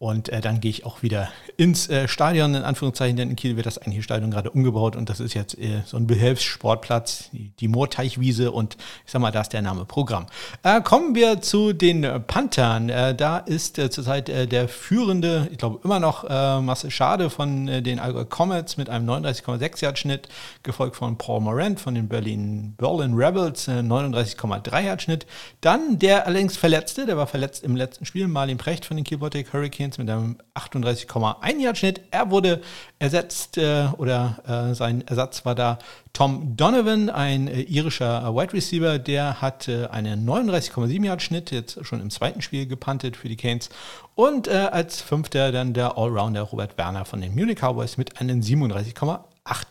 Und 0.00 0.30
äh, 0.30 0.40
dann 0.40 0.60
gehe 0.60 0.70
ich 0.70 0.86
auch 0.86 1.02
wieder 1.02 1.28
ins 1.58 1.90
äh, 1.90 2.08
Stadion, 2.08 2.54
in 2.54 2.62
Anführungszeichen, 2.62 3.18
denn 3.18 3.28
in 3.28 3.36
Kiel 3.36 3.56
wird 3.56 3.66
das 3.66 3.76
eigentliche 3.76 4.02
Stadion 4.02 4.30
gerade 4.30 4.50
umgebaut 4.50 4.96
und 4.96 5.10
das 5.10 5.20
ist 5.20 5.34
jetzt 5.34 5.58
äh, 5.58 5.82
so 5.84 5.98
ein 5.98 6.06
Behelfssportplatz, 6.06 7.28
die, 7.32 7.68
Moorteichwiese 7.68 8.50
und 8.50 8.78
ich 9.04 9.12
sag 9.12 9.20
mal, 9.20 9.30
da 9.30 9.42
ist 9.42 9.52
der 9.52 9.60
Name 9.60 9.84
Programm. 9.84 10.24
Äh, 10.62 10.80
kommen 10.80 11.14
wir 11.14 11.42
zu 11.42 11.74
den 11.74 12.06
Panthern. 12.26 12.88
Äh, 12.88 13.14
da 13.14 13.36
ist 13.36 13.78
äh, 13.78 13.90
zurzeit 13.90 14.28
der 14.28 14.68
führende, 14.68 15.48
ich 15.52 15.58
glaube 15.58 15.80
immer 15.84 16.00
noch 16.00 16.26
Marcel 16.26 16.90
Schade 16.90 17.28
von 17.28 17.66
den 17.66 17.98
Allgäu 17.98 18.24
Comets 18.24 18.78
mit 18.78 18.88
einem 18.88 19.06
39,6 19.06 19.82
Yard 19.82 19.98
Schnitt, 19.98 20.28
gefolgt 20.62 20.96
von 20.96 21.18
Paul 21.18 21.42
Morant 21.42 21.78
von 21.78 21.94
den 21.94 22.08
Berlin, 22.08 22.74
Berlin 22.78 23.12
Rebels, 23.12 23.68
39,3 23.68 24.80
Yard 24.80 25.02
Schnitt. 25.02 25.26
Dann 25.60 25.98
der 25.98 26.26
allerdings 26.26 26.56
Verletzte, 26.56 27.04
der 27.04 27.18
war 27.18 27.26
verletzt 27.26 27.64
im 27.64 27.76
letzten 27.76 28.06
Spiel, 28.06 28.28
Marlin 28.28 28.56
Precht 28.56 28.86
von 28.86 28.96
den 28.96 29.04
Kiel 29.04 29.18
Baltic 29.18 29.52
Hurricanes 29.52 29.89
Hopkins 29.90 29.98
mit 29.98 30.10
einem 30.10 30.36
38,1 30.54 31.58
Yard 31.58 31.78
Schnitt. 31.78 32.00
Er 32.10 32.30
wurde 32.30 32.60
ersetzt 32.98 33.58
äh, 33.58 33.88
oder 33.98 34.70
äh, 34.70 34.74
sein 34.74 35.06
Ersatz 35.06 35.44
war 35.44 35.54
da 35.54 35.78
Tom 36.12 36.56
Donovan, 36.56 37.10
ein 37.10 37.48
äh, 37.48 37.62
irischer 37.62 38.34
Wide 38.34 38.52
Receiver. 38.52 38.98
Der 38.98 39.40
hat 39.40 39.68
einen 39.68 40.28
39,7 40.28 41.04
Yard 41.04 41.22
Schnitt, 41.22 41.50
jetzt 41.50 41.84
schon 41.84 42.00
im 42.00 42.10
zweiten 42.10 42.42
Spiel 42.42 42.66
gepantet 42.66 43.16
für 43.16 43.28
die 43.28 43.36
Canes. 43.36 43.70
Und 44.14 44.48
äh, 44.48 44.68
als 44.70 45.00
Fünfter 45.00 45.52
dann 45.52 45.72
der 45.72 45.96
Allrounder 45.96 46.42
Robert 46.42 46.76
Werner 46.78 47.04
von 47.04 47.20
den 47.20 47.34
Munich 47.34 47.58
Cowboys 47.58 47.96
mit 47.96 48.20
einem 48.20 48.40
37,8 48.40 49.20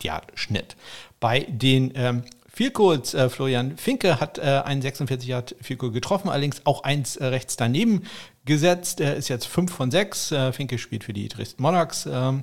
Yard 0.02 0.24
Schnitt. 0.34 0.76
Bei 1.20 1.40
den 1.48 1.92
ähm, 1.94 2.22
Field 2.60 2.74
Goals, 2.74 3.14
äh, 3.14 3.30
Florian 3.30 3.78
Finke 3.78 4.20
hat 4.20 4.36
äh, 4.36 4.42
einen 4.42 4.82
46 4.82 5.26
Yard 5.26 5.56
Field 5.62 5.80
getroffen, 5.80 6.28
allerdings 6.28 6.66
auch 6.66 6.82
eins 6.82 7.16
äh, 7.16 7.24
rechts 7.24 7.56
daneben 7.56 8.02
gesetzt. 8.44 9.00
Er 9.00 9.16
ist 9.16 9.28
jetzt 9.28 9.46
5 9.46 9.72
von 9.72 9.90
6. 9.90 10.32
Äh, 10.32 10.52
Finke 10.52 10.76
spielt 10.76 11.02
für 11.02 11.14
die 11.14 11.28
Dresden 11.28 11.62
Monarchs. 11.62 12.04
Ähm, 12.04 12.42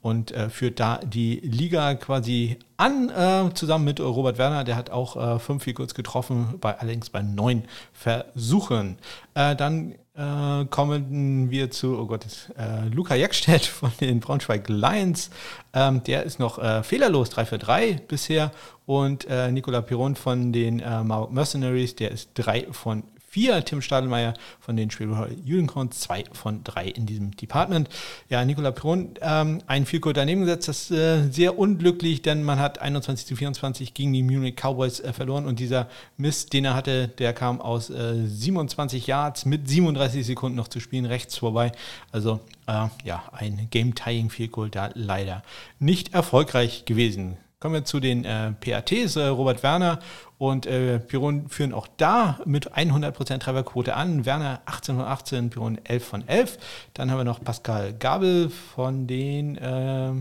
und 0.00 0.30
äh, 0.30 0.48
führt 0.48 0.80
da 0.80 0.98
die 0.98 1.40
Liga 1.40 1.94
quasi 1.94 2.58
an, 2.76 3.10
äh, 3.10 3.52
zusammen 3.54 3.84
mit 3.84 4.00
Robert 4.00 4.38
Werner. 4.38 4.64
Der 4.64 4.76
hat 4.76 4.90
auch 4.90 5.16
äh, 5.16 5.38
fünf 5.38 5.66
kurz 5.74 5.94
getroffen, 5.94 6.54
bei, 6.60 6.78
allerdings 6.78 7.10
bei 7.10 7.22
neun 7.22 7.64
Versuchen. 7.92 8.98
Äh, 9.34 9.56
dann 9.56 9.94
äh, 10.14 10.64
kommen 10.70 11.50
wir 11.50 11.70
zu, 11.70 11.98
oh 11.98 12.06
Gott, 12.06 12.26
äh, 12.56 12.88
Luca 12.88 13.14
Jackstedt 13.14 13.66
von 13.66 13.90
den 14.00 14.20
Braunschweig 14.20 14.68
Lions. 14.68 15.30
Ähm, 15.72 16.02
der 16.04 16.22
ist 16.22 16.38
noch 16.38 16.58
fehlerlos, 16.84 17.30
3 17.30 17.44
für 17.44 17.58
3 17.58 18.00
bisher. 18.08 18.52
Und 18.86 19.28
Nicola 19.50 19.82
Piron 19.82 20.16
von 20.16 20.50
den 20.50 20.82
Mercenaries, 21.30 21.94
der 21.94 22.10
ist 22.10 22.30
3 22.36 22.68
von 22.70 23.02
4. 23.30 23.64
Tim 23.64 23.82
Stadelmeier 23.82 24.34
von 24.60 24.76
den 24.76 24.90
Schwäbisch 24.90 25.18
Unicorns, 25.46 26.00
2 26.00 26.24
von 26.32 26.64
3 26.64 26.86
in 26.86 27.06
diesem 27.06 27.36
Department. 27.36 27.88
Ja, 28.28 28.44
Nicola 28.44 28.70
Piron, 28.70 29.14
ähm, 29.20 29.60
ein 29.66 29.86
Vielkurs 29.86 30.14
daneben 30.14 30.42
gesetzt, 30.42 30.68
das 30.68 30.90
ist 30.90 30.90
äh, 30.90 31.28
sehr 31.30 31.58
unglücklich, 31.58 32.22
denn 32.22 32.42
man 32.42 32.58
hat 32.58 32.80
21 32.80 33.26
zu 33.26 33.36
24 33.36 33.94
gegen 33.94 34.12
die 34.12 34.22
Munich 34.22 34.56
Cowboys 34.56 35.00
äh, 35.00 35.12
verloren 35.12 35.46
und 35.46 35.58
dieser 35.58 35.88
Mist, 36.16 36.52
den 36.52 36.64
er 36.64 36.74
hatte, 36.74 37.08
der 37.08 37.32
kam 37.32 37.60
aus 37.60 37.90
äh, 37.90 38.26
27 38.26 39.06
Yards 39.06 39.44
mit 39.44 39.68
37 39.68 40.24
Sekunden 40.24 40.56
noch 40.56 40.68
zu 40.68 40.80
spielen, 40.80 41.04
rechts 41.04 41.36
vorbei. 41.36 41.72
Also 42.12 42.40
äh, 42.66 42.86
ja, 43.04 43.24
ein 43.32 43.68
Game-Tying 43.70 44.30
Vielkurs 44.30 44.70
da 44.70 44.90
leider 44.94 45.42
nicht 45.78 46.14
erfolgreich 46.14 46.84
gewesen. 46.84 47.36
Kommen 47.60 47.74
wir 47.74 47.84
zu 47.84 47.98
den 47.98 48.24
äh, 48.24 48.52
PATs. 48.52 49.16
Äh, 49.16 49.26
Robert 49.26 49.64
Werner 49.64 49.98
und 50.38 50.66
äh, 50.66 51.00
Piron 51.00 51.48
führen 51.48 51.74
auch 51.74 51.88
da 51.96 52.38
mit 52.44 52.72
100% 52.74 53.38
Trefferquote 53.38 53.96
an. 53.96 54.24
Werner 54.24 54.62
18 54.66 54.94
von 54.94 55.04
18, 55.04 55.50
Piron 55.50 55.84
11 55.84 56.04
von 56.04 56.28
11. 56.28 56.58
Dann 56.94 57.10
haben 57.10 57.18
wir 57.18 57.24
noch 57.24 57.42
Pascal 57.42 57.94
Gabel 57.94 58.48
von 58.50 59.08
den 59.08 59.56
äh, 59.56 60.12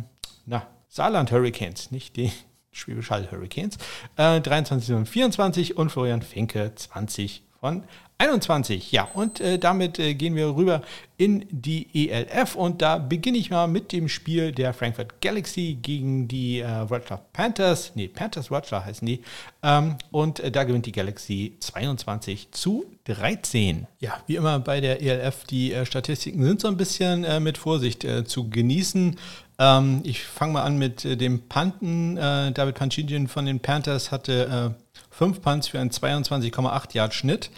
na, 0.48 0.66
Saarland 0.88 1.32
Hurricanes, 1.32 1.92
nicht 1.92 2.16
die 2.16 2.32
Schwäbisch 2.72 3.12
Hall 3.12 3.30
Hurricanes. 3.30 3.78
Äh, 4.16 4.42
23 4.42 4.96
von 4.96 5.06
24 5.06 5.78
und 5.78 5.92
Florian 5.92 6.24
Finke 6.24 6.74
20 6.74 7.44
von 7.60 7.84
21. 8.20 8.92
Ja, 8.92 9.08
und 9.14 9.40
äh, 9.40 9.60
damit 9.60 10.00
äh, 10.00 10.16
gehen 10.16 10.36
wir 10.36 10.56
rüber 10.56 10.82
in 11.18 11.46
die 11.52 12.10
ELF 12.10 12.56
und 12.56 12.82
da 12.82 12.98
beginne 12.98 13.38
ich 13.38 13.52
mal 13.52 13.68
mit 13.68 13.92
dem 13.92 14.10
Spiel 14.10 14.52
der 14.52 14.74
Frankfurt 14.74 15.22
Galaxy 15.22 15.78
gegen 15.82 16.28
die 16.28 16.60
äh, 16.60 16.90
Wroclaw 16.90 17.22
Panthers. 17.34 17.92
Nee, 17.94 18.08
Panthers 18.08 18.50
Wroclaw 18.50 18.86
heißen 18.86 19.06
die. 19.06 19.22
Ähm, 19.62 19.98
und 20.10 20.40
äh, 20.40 20.50
da 20.50 20.64
gewinnt 20.64 20.88
die 20.88 20.92
Galaxy 20.92 21.58
22 21.60 22.52
zu 22.52 22.86
13. 23.06 23.86
Ja, 24.00 24.22
wie 24.26 24.36
immer 24.36 24.60
bei 24.60 24.82
der 24.82 25.02
ELF, 25.02 25.44
die 25.44 25.74
äh, 25.74 25.86
Statistiken 25.86 26.44
sind 26.44 26.62
so 26.62 26.68
ein 26.68 26.78
bisschen 26.78 27.24
äh, 27.24 27.40
mit 27.40 27.60
Vorsicht 27.60 28.04
äh, 28.04 28.26
zu 28.26 28.50
genießen. 28.50 29.16
Ähm, 29.60 30.02
ich 30.04 30.24
fange 30.24 30.54
mal 30.54 30.64
an 30.64 30.78
mit 30.78 31.04
dem 31.04 31.48
Panten. 31.48 32.16
David 32.16 32.76
Panchidjian 32.76 33.28
von 33.28 33.46
den 33.46 33.60
Panthers 33.60 34.12
hatte 34.12 34.76
fünf 35.18 35.42
Punts 35.42 35.68
für 35.68 35.80
einen 35.80 35.90
22,8 35.90 36.94
Yard 36.94 37.14
Schnitt. 37.14 37.50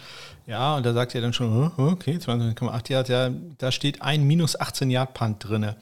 Ja, 0.46 0.76
und 0.76 0.86
da 0.86 0.94
sagt 0.94 1.14
er 1.14 1.20
dann 1.20 1.32
schon, 1.32 1.70
okay, 1.76 2.16
22,8 2.16 2.90
Yard, 2.90 3.08
ja, 3.08 3.30
da 3.58 3.70
steht 3.70 4.02
ein 4.02 4.24
minus 4.24 4.58
18 4.58 4.90
Yard 4.90 5.14
Punt 5.14 5.46
drin. 5.48 5.74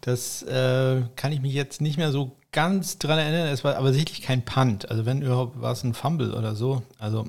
Das 0.00 0.42
äh, 0.42 1.02
kann 1.14 1.32
ich 1.32 1.40
mich 1.40 1.52
jetzt 1.52 1.80
nicht 1.80 1.98
mehr 1.98 2.10
so 2.10 2.32
ganz 2.52 2.98
dran 2.98 3.18
erinnern. 3.18 3.48
Es 3.48 3.64
war 3.64 3.76
aber 3.76 3.92
sicherlich 3.92 4.22
kein 4.22 4.44
Punt. 4.44 4.90
Also 4.90 5.04
wenn 5.04 5.20
überhaupt 5.20 5.60
war 5.60 5.72
es 5.72 5.84
ein 5.84 5.92
Fumble 5.92 6.32
oder 6.32 6.54
so. 6.56 6.82
Also 6.98 7.26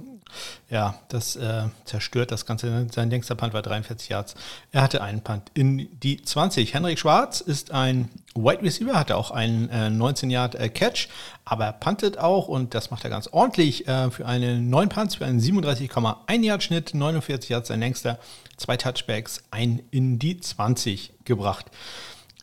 ja, 0.70 0.96
das 1.10 1.36
äh, 1.36 1.64
zerstört 1.86 2.32
das 2.32 2.46
Ganze. 2.46 2.88
Sein 2.92 3.10
längster 3.10 3.36
Punt 3.36 3.54
war 3.54 3.62
43 3.62 4.10
Yards. 4.10 4.36
Er 4.72 4.82
hatte 4.82 5.02
einen 5.02 5.22
Punt 5.22 5.44
in 5.54 5.88
die 6.00 6.22
20. 6.22 6.74
Henrik 6.74 7.00
Schwarz 7.00 7.42
ist 7.42 7.72
ein 7.72 8.10
Wide 8.36 8.62
Receiver, 8.62 8.94
hatte 8.94 9.18
auch 9.18 9.32
einen 9.32 9.70
äh, 9.70 9.90
19 9.90 10.30
Yard 10.30 10.56
äh, 10.56 10.70
Catch, 10.70 11.10
aber 11.46 11.66
er 11.66 11.74
puntet 11.74 12.18
auch 12.18 12.48
und 12.48 12.74
das 12.74 12.92
macht 12.92 13.04
er 13.04 13.10
ganz 13.10 13.28
ordentlich 13.28 13.88
äh, 13.88 14.12
für 14.12 14.26
einen 14.26 14.70
9 14.70 14.90
Punts, 14.90 15.16
für 15.16 15.26
einen 15.26 15.40
37,1 15.40 16.44
Yard 16.44 16.64
Schnitt, 16.64 16.94
49 16.94 17.50
Yards 17.50 17.70
sein 17.70 17.80
längster, 17.80 18.20
zwei 18.58 18.78
Touchbacks, 18.78 19.44
ein 19.52 19.82
in 19.92 20.20
die 20.20 20.40
20 20.40 21.14
gebracht. 21.24 21.68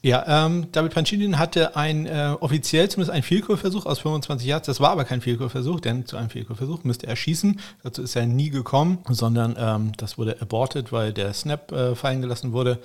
Ja, 0.04 0.44
ähm, 0.44 0.66
David 0.70 0.92
Pancinin 0.92 1.38
hatte 1.38 1.76
ein 1.76 2.04
äh, 2.04 2.36
offiziell 2.38 2.90
zumindest 2.90 3.10
einen 3.10 3.22
Vielkurversuch 3.22 3.86
aus 3.86 4.00
25 4.00 4.46
Yards. 4.46 4.66
Das 4.66 4.78
war 4.78 4.90
aber 4.90 5.04
kein 5.06 5.22
Vielkurversuch, 5.22 5.80
denn 5.80 6.04
zu 6.04 6.18
einem 6.18 6.28
Vielkurversuch 6.28 6.84
müsste 6.84 7.06
er 7.06 7.16
schießen. 7.16 7.58
Dazu 7.82 8.02
ist 8.02 8.14
er 8.14 8.26
nie 8.26 8.50
gekommen, 8.50 8.98
sondern 9.08 9.56
ähm, 9.58 9.92
das 9.96 10.18
wurde 10.18 10.42
aborted, 10.42 10.92
weil 10.92 11.14
der 11.14 11.32
Snap 11.32 11.72
äh, 11.72 11.94
fallen 11.94 12.20
gelassen 12.20 12.52
wurde. 12.52 12.80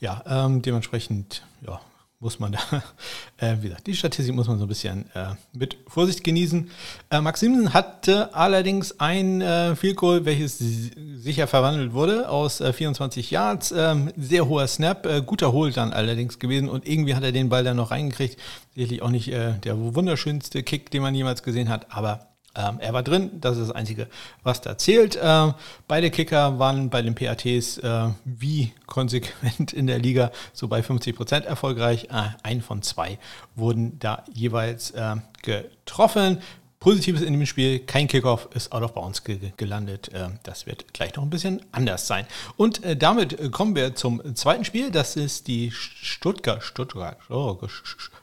Ja, 0.00 0.24
ähm, 0.26 0.62
dementsprechend 0.62 1.44
ja, 1.64 1.80
muss 2.24 2.40
man 2.40 2.52
da, 2.52 2.58
äh, 3.36 3.56
wie 3.60 3.68
gesagt, 3.68 3.86
die 3.86 3.94
Statistik 3.94 4.34
muss 4.34 4.48
man 4.48 4.58
so 4.58 4.64
ein 4.64 4.68
bisschen 4.68 5.04
äh, 5.14 5.34
mit 5.52 5.76
Vorsicht 5.86 6.24
genießen. 6.24 6.70
Äh, 7.10 7.20
Max 7.20 7.40
Simpson 7.40 7.74
hatte 7.74 8.34
allerdings 8.34 8.98
ein 8.98 9.42
äh, 9.42 9.76
Field 9.76 9.96
Goal, 9.96 10.24
welches 10.24 10.58
sicher 10.58 11.46
verwandelt 11.46 11.92
wurde 11.92 12.30
aus 12.30 12.62
äh, 12.62 12.72
24 12.72 13.30
Yards. 13.30 13.72
Ähm, 13.76 14.10
sehr 14.16 14.48
hoher 14.48 14.66
Snap, 14.66 15.04
äh, 15.04 15.22
guter 15.24 15.52
Hol 15.52 15.70
dann 15.70 15.92
allerdings 15.92 16.38
gewesen 16.38 16.70
und 16.70 16.88
irgendwie 16.88 17.14
hat 17.14 17.22
er 17.22 17.32
den 17.32 17.50
Ball 17.50 17.62
dann 17.62 17.76
noch 17.76 17.90
reingekriegt. 17.90 18.40
Sicherlich 18.74 19.02
auch 19.02 19.10
nicht 19.10 19.28
äh, 19.28 19.58
der 19.62 19.94
wunderschönste 19.94 20.62
Kick, 20.62 20.90
den 20.90 21.02
man 21.02 21.14
jemals 21.14 21.42
gesehen 21.42 21.68
hat, 21.68 21.86
aber 21.90 22.33
ähm, 22.56 22.78
er 22.80 22.92
war 22.92 23.02
drin, 23.02 23.30
das 23.40 23.56
ist 23.56 23.68
das 23.68 23.76
Einzige, 23.76 24.08
was 24.42 24.60
da 24.60 24.78
zählt. 24.78 25.16
Äh, 25.16 25.52
beide 25.88 26.10
Kicker 26.10 26.58
waren 26.58 26.90
bei 26.90 27.02
den 27.02 27.14
PATs 27.14 27.78
äh, 27.78 28.08
wie 28.24 28.72
konsequent 28.86 29.72
in 29.72 29.86
der 29.86 29.98
Liga 29.98 30.30
so 30.52 30.68
bei 30.68 30.82
50 30.82 31.16
Prozent 31.16 31.46
erfolgreich. 31.46 32.04
Äh, 32.10 32.30
ein 32.42 32.62
von 32.62 32.82
zwei 32.82 33.18
wurden 33.54 33.98
da 33.98 34.24
jeweils 34.32 34.90
äh, 34.92 35.16
getroffen. 35.42 36.40
Positives 36.84 37.22
in 37.22 37.32
dem 37.32 37.46
Spiel, 37.46 37.78
kein 37.78 38.08
Kickoff 38.08 38.46
ist 38.54 38.70
out 38.72 38.82
of 38.82 38.92
bounds 38.92 39.24
ge 39.24 39.38
gelandet. 39.56 40.12
Äh, 40.12 40.28
das 40.42 40.66
wird 40.66 40.92
gleich 40.92 41.14
noch 41.16 41.22
ein 41.22 41.30
bisschen 41.30 41.64
anders 41.72 42.06
sein. 42.06 42.26
Und 42.56 42.84
äh, 42.84 42.94
damit 42.94 43.50
kommen 43.52 43.74
wir 43.74 43.94
zum 43.94 44.34
zweiten 44.34 44.66
Spiel. 44.66 44.90
Das 44.90 45.16
ist 45.16 45.48
die 45.48 45.70
Stuttgart, 45.70 46.62
Stuttgart, 46.62 47.16
oh, 47.30 47.58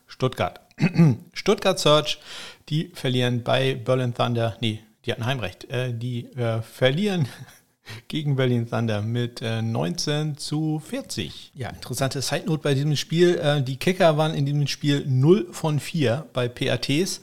Stuttgart, 0.05 0.59
Stuttgart 1.33 1.79
Search 1.79 2.19
die 2.69 2.91
verlieren 2.93 3.43
bei 3.43 3.75
Berlin 3.75 4.13
Thunder. 4.13 4.57
Nee, 4.61 4.79
die 5.05 5.11
hatten 5.11 5.25
Heimrecht. 5.25 5.69
Äh, 5.69 5.93
die 5.93 6.25
äh, 6.35 6.61
verlieren 6.61 7.27
gegen 8.07 8.35
Berlin 8.35 8.69
Thunder 8.69 9.01
mit 9.01 9.41
äh, 9.41 9.61
19 9.61 10.37
zu 10.37 10.81
40. 10.85 11.51
Ja, 11.55 11.69
interessante 11.69 12.21
Side 12.21 12.45
Note 12.45 12.61
bei 12.63 12.73
diesem 12.73 12.95
Spiel. 12.95 13.37
Äh, 13.37 13.61
die 13.61 13.77
Kicker 13.77 14.17
waren 14.17 14.33
in 14.33 14.45
diesem 14.45 14.67
Spiel 14.67 15.05
0 15.07 15.47
von 15.51 15.79
4 15.79 16.25
bei 16.33 16.47
PATs. 16.47 17.21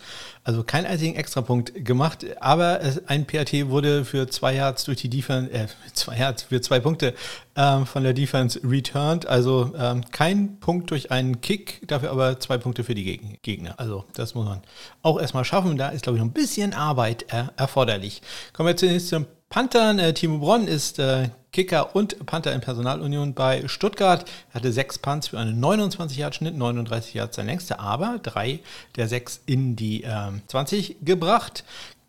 Also 0.49 0.63
keinen 0.63 0.87
einzigen 0.87 1.15
Extrapunkt 1.15 1.85
gemacht, 1.85 2.25
aber 2.41 2.81
ein 3.07 3.27
PAT 3.27 3.53
wurde 3.69 4.07
für 4.07 4.29
zwei 4.29 4.55
Yards 4.55 4.85
durch 4.85 4.97
die 4.97 5.11
Defense, 5.11 5.53
äh, 5.53 5.67
zwei 5.93 6.17
Yards 6.17 6.45
für 6.45 6.63
zwei 6.63 6.81
Punkte 6.81 7.13
ähm, 7.55 7.85
von 7.85 8.03
der 8.03 8.15
Defense 8.15 8.59
returned. 8.65 9.27
Also 9.27 9.75
ähm, 9.79 10.03
kein 10.11 10.59
Punkt 10.59 10.91
durch 10.91 11.11
einen 11.11 11.43
Kick, 11.43 11.87
dafür 11.87 12.13
aber 12.13 12.41
zwei 12.41 12.57
Punkte 12.57 12.83
für 12.83 12.95
die 12.95 13.19
Gegner. 13.43 13.75
Also 13.77 14.07
das 14.15 14.35
muss 14.35 14.47
man 14.47 14.63
auch 15.03 15.21
erstmal 15.21 15.45
schaffen. 15.45 15.77
Da 15.77 15.91
ist, 15.91 16.05
glaube 16.05 16.17
ich, 16.17 16.25
noch 16.25 16.31
ein 16.31 16.33
bisschen 16.33 16.73
Arbeit 16.73 17.27
äh, 17.31 17.45
erforderlich. 17.59 18.23
Kommen 18.55 18.69
wir 18.69 18.77
zunächst 18.79 19.09
zum 19.09 19.27
Panthern. 19.49 19.99
Äh, 19.99 20.15
Timo 20.15 20.39
Bronn 20.39 20.69
ist 20.69 20.99
äh, 20.99 21.31
Kicker 21.53 21.97
und 21.97 22.25
Panther 22.27 22.53
in 22.53 22.61
Personalunion 22.61 23.35
bei 23.35 23.67
Stuttgart. 23.67 24.29
Er 24.51 24.55
hatte 24.55 24.73
sechs 24.73 24.99
Punts 24.99 25.29
für 25.29 25.39
einen 25.39 25.63
29-Yard-Schnitt, 25.65 26.57
39 26.57 27.15
Yards 27.15 27.37
sein 27.37 27.47
längster, 27.47 27.81
aber 27.81 28.19
drei 28.23 28.61
der 28.97 29.09
sechs 29.09 29.41
in 29.47 29.75
die 29.75 30.03
ähm, 30.03 30.43
20 30.47 30.97
gebracht. 31.03 31.65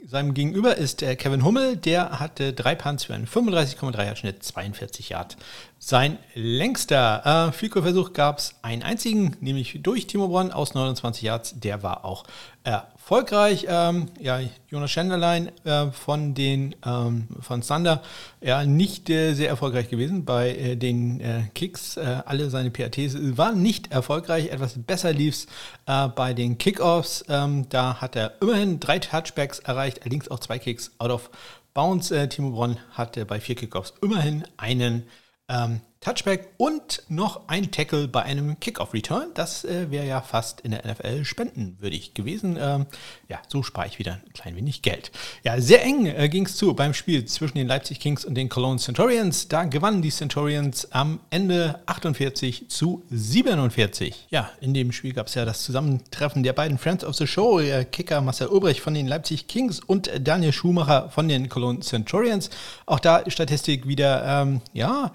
Seinem 0.05 0.33
Gegenüber 0.33 0.77
ist 0.77 1.01
äh, 1.01 1.15
Kevin 1.15 1.43
Hummel, 1.43 1.75
der 1.75 2.19
hatte 2.19 2.53
drei 2.53 2.73
Punts 2.75 3.05
für 3.05 3.13
einen 3.13 3.27
35,3 3.27 4.05
Yard 4.05 4.17
Schnitt, 4.17 4.43
42 4.43 5.09
Yard. 5.09 5.37
Sein 5.81 6.17
längster 6.33 7.47
äh, 7.47 7.51
Vielkurversuch 7.53 8.11
gab 8.11 8.39
es 8.39 8.53
einen 8.61 8.83
einzigen, 8.83 9.37
nämlich 9.39 9.79
durch 9.81 10.07
Timo 10.07 10.27
Bronn 10.27 10.51
aus 10.51 10.73
29 10.73 11.23
Yards. 11.23 11.57
Der 11.61 11.83
war 11.83 12.03
auch 12.03 12.25
erfolgreich. 12.65 13.65
Ähm, 13.69 14.07
ja, 14.19 14.41
Jonas 14.67 14.91
Schenderlein 14.91 15.53
äh, 15.63 15.89
von 15.91 16.33
den 16.33 16.75
ähm, 16.85 17.29
von 17.39 17.61
Sander, 17.61 18.03
ja, 18.41 18.65
nicht 18.65 19.09
äh, 19.09 19.33
sehr 19.33 19.47
erfolgreich 19.47 19.87
gewesen 19.87 20.25
bei 20.25 20.49
äh, 20.49 20.75
den 20.75 21.21
äh, 21.21 21.43
Kicks. 21.55 21.95
Äh, 21.95 22.23
alle 22.25 22.49
seine 22.49 22.71
PATs 22.71 23.15
waren 23.37 23.61
nicht 23.61 23.89
erfolgreich. 23.93 24.49
Etwas 24.49 24.73
besser 24.77 25.13
lief 25.13 25.33
es 25.33 25.47
äh, 25.85 26.09
bei 26.09 26.33
den 26.33 26.57
Kickoffs. 26.57 27.23
Ähm, 27.29 27.67
da 27.69 28.01
hat 28.01 28.17
er 28.17 28.33
immerhin 28.41 28.81
drei 28.81 28.99
Touchbacks 28.99 29.59
erreicht, 29.59 30.01
allerdings 30.01 30.29
auch 30.29 30.39
zwei 30.39 30.59
Kicks 30.59 30.91
out 30.97 31.09
of 31.09 31.29
bounds. 31.73 32.13
Timo 32.31 32.51
Bronn 32.51 32.77
hatte 32.91 33.25
bei 33.25 33.39
vier 33.39 33.55
Kickoffs 33.55 33.93
immerhin 34.01 34.43
einen 34.57 35.03
ähm, 35.49 35.81
Touchback 36.01 36.47
und 36.55 37.03
noch 37.09 37.41
ein 37.47 37.71
Tackle 37.71 38.07
bei 38.07 38.23
einem 38.23 38.57
Kickoff-Return. 38.57 39.31
Das 39.33 39.65
äh, 39.65 39.91
wäre 39.91 40.07
ja 40.07 40.21
fast 40.21 40.61
in 40.61 40.71
der 40.71 40.85
NFL 40.89 41.25
spendenwürdig 41.25 42.13
gewesen. 42.13 42.57
Ähm, 42.57 42.85
ja, 43.27 43.39
so 43.49 43.63
spare 43.63 43.87
ich 43.87 43.99
wieder 43.99 44.13
ein 44.13 44.33
klein 44.33 44.55
wenig 44.55 44.81
Geld. 44.81 45.11
Ja, 45.43 45.59
sehr 45.59 45.83
eng 45.83 46.05
äh, 46.05 46.29
ging 46.29 46.45
es 46.45 46.55
zu 46.55 46.73
beim 46.73 46.93
Spiel 46.93 47.25
zwischen 47.25 47.57
den 47.57 47.67
Leipzig 47.67 47.99
Kings 47.99 48.23
und 48.23 48.35
den 48.35 48.47
Cologne 48.47 48.79
Centurions. 48.79 49.49
Da 49.49 49.65
gewannen 49.65 50.01
die 50.01 50.09
Centurions 50.09 50.89
am 50.93 51.19
Ende 51.31 51.81
48 51.85 52.69
zu 52.69 53.03
47. 53.09 54.27
Ja, 54.29 54.51
in 54.61 54.73
dem 54.73 54.93
Spiel 54.93 55.11
gab 55.11 55.27
es 55.27 55.35
ja 55.35 55.43
das 55.43 55.63
Zusammentreffen 55.63 56.43
der 56.43 56.53
beiden 56.53 56.77
Friends 56.77 57.03
of 57.03 57.15
the 57.15 57.27
Show, 57.27 57.59
der 57.59 57.83
Kicker 57.83 58.21
Marcel 58.21 58.47
Ulbrich 58.47 58.79
von 58.79 58.93
den 58.93 59.05
Leipzig 59.05 59.47
Kings 59.47 59.81
und 59.81 60.09
Daniel 60.21 60.53
Schumacher 60.53 61.09
von 61.09 61.27
den 61.27 61.49
Cologne 61.49 61.81
Centurions. 61.81 62.49
Auch 62.85 63.01
da 63.01 63.29
Statistik 63.29 63.85
wieder, 63.85 64.23
ähm, 64.25 64.61
ja, 64.71 65.11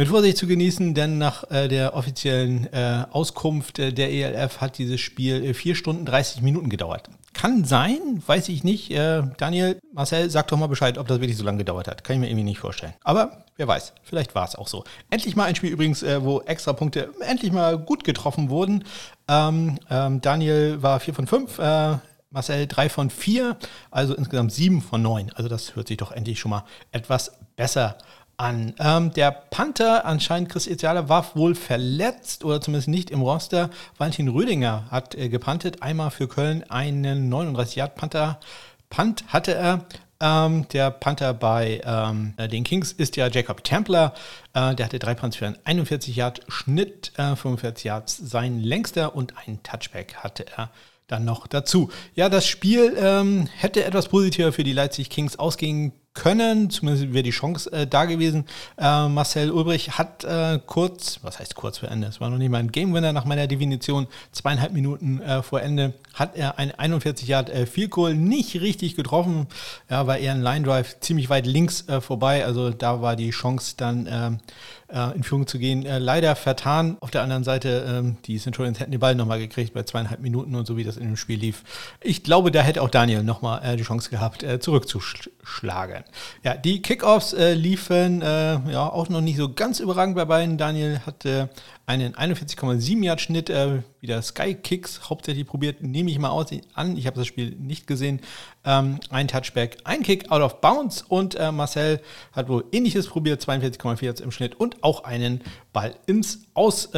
mit 0.00 0.08
Vorsicht 0.08 0.38
zu 0.38 0.46
genießen, 0.46 0.94
denn 0.94 1.18
nach 1.18 1.50
äh, 1.50 1.68
der 1.68 1.94
offiziellen 1.94 2.72
äh, 2.72 3.04
Auskunft 3.10 3.78
äh, 3.78 3.92
der 3.92 4.10
ELF 4.10 4.62
hat 4.62 4.78
dieses 4.78 4.98
Spiel 4.98 5.44
äh, 5.44 5.52
4 5.52 5.74
Stunden 5.74 6.06
30 6.06 6.40
Minuten 6.40 6.70
gedauert. 6.70 7.10
Kann 7.34 7.66
sein, 7.66 8.22
weiß 8.26 8.48
ich 8.48 8.64
nicht. 8.64 8.90
Äh, 8.92 9.24
Daniel, 9.36 9.78
Marcel, 9.92 10.30
sag 10.30 10.48
doch 10.48 10.56
mal 10.56 10.68
Bescheid, 10.68 10.96
ob 10.96 11.06
das 11.06 11.20
wirklich 11.20 11.36
so 11.36 11.44
lange 11.44 11.58
gedauert 11.58 11.86
hat. 11.86 12.02
Kann 12.02 12.14
ich 12.14 12.20
mir 12.20 12.28
irgendwie 12.28 12.44
nicht 12.44 12.60
vorstellen. 12.60 12.94
Aber 13.04 13.44
wer 13.58 13.68
weiß, 13.68 13.92
vielleicht 14.02 14.34
war 14.34 14.48
es 14.48 14.56
auch 14.56 14.68
so. 14.68 14.84
Endlich 15.10 15.36
mal 15.36 15.44
ein 15.44 15.54
Spiel 15.54 15.70
übrigens, 15.70 16.02
äh, 16.02 16.24
wo 16.24 16.40
extra 16.40 16.72
Punkte 16.72 17.10
endlich 17.20 17.52
mal 17.52 17.76
gut 17.76 18.02
getroffen 18.02 18.48
wurden. 18.48 18.84
Ähm, 19.28 19.80
ähm, 19.90 20.22
Daniel 20.22 20.82
war 20.82 20.98
4 21.00 21.12
von 21.12 21.26
5. 21.26 21.58
Äh, 21.58 21.98
Marcel 22.32 22.68
3 22.68 22.88
von 22.88 23.10
4, 23.10 23.56
also 23.90 24.14
insgesamt 24.14 24.52
7 24.52 24.80
von 24.82 25.02
9. 25.02 25.32
Also 25.34 25.48
das 25.48 25.74
hört 25.74 25.88
sich 25.88 25.96
doch 25.96 26.12
endlich 26.12 26.38
schon 26.38 26.50
mal 26.50 26.64
etwas 26.92 27.32
besser 27.56 27.98
an. 27.98 28.04
Ähm, 28.40 29.12
der 29.12 29.30
Panther, 29.30 30.06
anscheinend 30.06 30.48
Chris 30.48 30.66
Etzialer, 30.66 31.08
war 31.08 31.34
wohl 31.34 31.54
verletzt 31.54 32.44
oder 32.44 32.60
zumindest 32.60 32.88
nicht 32.88 33.10
im 33.10 33.20
Roster. 33.20 33.70
Valentin 33.98 34.28
Rödinger 34.28 34.86
hat 34.90 35.14
äh, 35.14 35.28
gepantet, 35.28 35.82
einmal 35.82 36.10
für 36.10 36.26
Köln 36.26 36.64
einen 36.70 37.28
39 37.28 37.76
Yard 37.76 37.96
Panther. 37.96 38.40
Punt 38.88 39.24
hatte 39.28 39.54
er. 39.54 39.84
Ähm, 40.22 40.66
der 40.68 40.90
Panther 40.90 41.32
bei 41.32 41.80
ähm, 41.82 42.34
äh, 42.36 42.46
den 42.46 42.62
Kings 42.64 42.92
ist 42.92 43.16
ja 43.16 43.28
Jacob 43.28 43.64
Templer. 43.64 44.12
Äh, 44.52 44.74
der 44.74 44.86
hatte 44.86 44.98
drei 44.98 45.14
Punts 45.14 45.36
für 45.36 45.46
einen 45.46 45.56
41 45.64 46.14
Yard 46.14 46.42
Schnitt, 46.48 47.12
äh, 47.16 47.36
45 47.36 47.84
Yards 47.84 48.16
sein 48.18 48.60
längster 48.60 49.14
und 49.14 49.34
ein 49.38 49.62
Touchback 49.62 50.16
hatte 50.16 50.44
er 50.56 50.70
dann 51.08 51.24
noch 51.24 51.46
dazu. 51.46 51.90
Ja, 52.14 52.28
das 52.28 52.46
Spiel 52.46 52.96
ähm, 52.98 53.48
hätte 53.56 53.84
etwas 53.84 54.08
positiver 54.08 54.52
für 54.52 54.64
die 54.64 54.72
Leipzig 54.72 55.10
Kings 55.10 55.38
ausgehen 55.38 55.92
können, 56.20 56.68
zumindest 56.68 57.14
wäre 57.14 57.22
die 57.22 57.30
Chance 57.30 57.72
äh, 57.72 57.86
da 57.86 58.04
gewesen. 58.04 58.44
Äh, 58.76 59.08
Marcel 59.08 59.50
Ulbrich 59.50 59.96
hat 59.96 60.22
äh, 60.22 60.58
kurz, 60.66 61.18
was 61.22 61.38
heißt 61.38 61.54
kurz 61.54 61.78
vor 61.78 61.88
Ende, 61.88 62.08
es 62.08 62.20
war 62.20 62.28
noch 62.28 62.36
nicht 62.36 62.50
mal 62.50 62.58
ein 62.58 62.70
Game 62.70 62.92
Winner 62.92 63.14
nach 63.14 63.24
meiner 63.24 63.46
Definition, 63.46 64.06
zweieinhalb 64.30 64.74
Minuten 64.74 65.22
äh, 65.22 65.42
vor 65.42 65.62
Ende 65.62 65.94
hat 66.12 66.36
er 66.36 66.58
ein 66.58 66.72
41 66.72 67.26
Yard 67.26 67.48
äh, 67.48 67.64
Field 67.64 67.90
Goal 67.90 68.14
nicht 68.14 68.60
richtig 68.60 68.96
getroffen, 68.96 69.46
ja, 69.88 70.06
war 70.06 70.18
eher 70.18 70.34
ein 70.34 70.42
Line 70.42 70.66
Drive 70.66 71.00
ziemlich 71.00 71.30
weit 71.30 71.46
links 71.46 71.88
äh, 71.88 72.02
vorbei, 72.02 72.44
also 72.44 72.68
da 72.68 73.00
war 73.00 73.16
die 73.16 73.30
Chance 73.30 73.74
dann 73.78 74.06
äh, 74.06 75.14
in 75.14 75.22
Führung 75.22 75.46
zu 75.46 75.60
gehen. 75.60 75.82
Leider 75.82 76.34
vertan. 76.34 76.96
Auf 76.98 77.12
der 77.12 77.22
anderen 77.22 77.44
Seite, 77.44 77.86
ähm, 77.88 78.16
die 78.24 78.38
Centurions 78.38 78.80
hätten 78.80 78.90
den 78.90 78.98
Ball 78.98 79.14
nochmal 79.14 79.38
gekriegt 79.38 79.72
bei 79.72 79.84
zweieinhalb 79.84 80.20
Minuten 80.20 80.56
und 80.56 80.66
so 80.66 80.76
wie 80.76 80.82
das 80.82 80.96
in 80.96 81.04
dem 81.04 81.16
Spiel 81.16 81.38
lief. 81.38 81.62
Ich 82.00 82.24
glaube, 82.24 82.50
da 82.50 82.60
hätte 82.60 82.82
auch 82.82 82.90
Daniel 82.90 83.22
nochmal 83.22 83.62
äh, 83.62 83.76
die 83.76 83.84
Chance 83.84 84.10
gehabt, 84.10 84.44
zurückzuschlagen. 84.60 86.02
Ja, 86.42 86.54
die 86.56 86.82
Kickoffs 86.82 87.32
äh, 87.32 87.54
liefen 87.54 88.22
äh, 88.22 88.70
ja 88.70 88.88
auch 88.88 89.08
noch 89.08 89.20
nicht 89.20 89.36
so 89.36 89.52
ganz 89.52 89.80
überragend 89.80 90.16
bei 90.16 90.24
beiden. 90.24 90.58
Daniel 90.58 91.00
hatte 91.06 91.50
einen 91.86 92.14
41,7 92.14 93.04
Yard 93.04 93.20
Schnitt, 93.20 93.50
äh, 93.50 93.82
wieder 94.00 94.22
Sky 94.22 94.54
Kicks 94.54 95.10
hauptsächlich 95.10 95.46
probiert, 95.46 95.82
nehme 95.82 96.10
ich 96.10 96.18
mal 96.18 96.30
aus, 96.30 96.46
an. 96.74 96.96
Ich 96.96 97.06
habe 97.06 97.16
das 97.16 97.26
Spiel 97.26 97.56
nicht 97.58 97.86
gesehen. 97.86 98.20
Ähm, 98.64 99.00
ein 99.10 99.28
Touchback, 99.28 99.78
ein 99.84 100.02
Kick 100.02 100.30
out 100.30 100.42
of 100.42 100.60
bounds 100.60 101.02
und 101.02 101.34
äh, 101.34 101.50
Marcel 101.50 102.00
hat 102.32 102.48
wohl 102.48 102.64
ähnliches 102.72 103.08
probiert, 103.08 103.42
42,4 103.42 104.22
im 104.22 104.30
Schnitt 104.30 104.54
und 104.54 104.82
auch 104.82 105.04
einen 105.04 105.40
Ball 105.72 105.94
ins 106.06 106.46
Aus. 106.54 106.90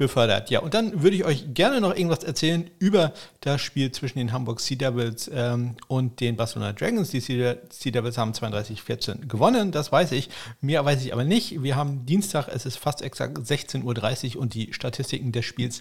Befördert. 0.00 0.48
Ja, 0.48 0.60
und 0.60 0.72
dann 0.72 1.02
würde 1.02 1.14
ich 1.14 1.26
euch 1.26 1.52
gerne 1.52 1.78
noch 1.78 1.94
irgendwas 1.94 2.24
erzählen 2.24 2.70
über 2.78 3.12
das 3.40 3.60
Spiel 3.60 3.92
zwischen 3.92 4.16
den 4.16 4.32
Hamburg 4.32 4.60
Sea 4.60 4.78
Devils 4.78 5.30
ähm, 5.30 5.76
und 5.88 6.20
den 6.20 6.36
Barcelona 6.36 6.72
Dragons. 6.72 7.10
Die 7.10 7.20
sea 7.20 7.56
Devils 7.84 8.16
haben 8.16 8.32
32-14 8.32 9.26
gewonnen, 9.26 9.72
das 9.72 9.92
weiß 9.92 10.12
ich. 10.12 10.30
Mehr 10.62 10.86
weiß 10.86 11.04
ich 11.04 11.12
aber 11.12 11.24
nicht. 11.24 11.62
Wir 11.62 11.76
haben 11.76 12.06
Dienstag, 12.06 12.48
es 12.48 12.64
ist 12.64 12.78
fast 12.78 13.02
exakt 13.02 13.36
16.30 13.36 14.36
Uhr 14.36 14.40
und 14.40 14.54
die 14.54 14.72
Statistiken 14.72 15.32
des 15.32 15.44
Spiels, 15.44 15.80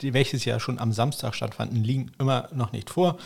die, 0.00 0.14
welches 0.14 0.44
ja 0.44 0.60
schon 0.60 0.78
am 0.78 0.92
Samstag 0.92 1.34
stattfanden, 1.34 1.82
liegen 1.82 2.12
immer 2.20 2.48
noch 2.52 2.70
nicht 2.70 2.88
vor 2.88 3.18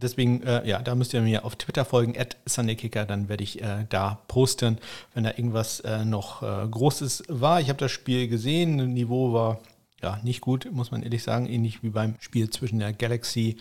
deswegen, 0.00 0.42
äh, 0.42 0.68
ja, 0.68 0.80
da 0.80 0.94
müsst 0.94 1.12
ihr 1.12 1.20
mir 1.20 1.44
auf 1.44 1.56
Twitter 1.56 1.84
folgen, 1.84 2.16
at 2.16 2.36
SundayKicker, 2.46 3.04
dann 3.04 3.28
werde 3.28 3.42
ich 3.42 3.60
äh, 3.62 3.84
da 3.88 4.18
posten, 4.28 4.78
wenn 5.14 5.24
da 5.24 5.30
irgendwas 5.30 5.80
äh, 5.80 6.04
noch 6.04 6.42
äh, 6.42 6.68
Großes 6.68 7.24
war. 7.28 7.60
Ich 7.60 7.68
habe 7.68 7.78
das 7.78 7.90
Spiel 7.90 8.28
gesehen, 8.28 8.76
Niveau 8.94 9.32
war 9.32 9.58
ja, 10.02 10.18
nicht 10.22 10.40
gut, 10.40 10.68
muss 10.70 10.90
man 10.90 11.02
ehrlich 11.02 11.22
sagen. 11.22 11.46
Ähnlich 11.46 11.82
wie 11.82 11.90
beim 11.90 12.14
Spiel 12.20 12.50
zwischen 12.50 12.78
der 12.78 12.92
Galaxy 12.92 13.56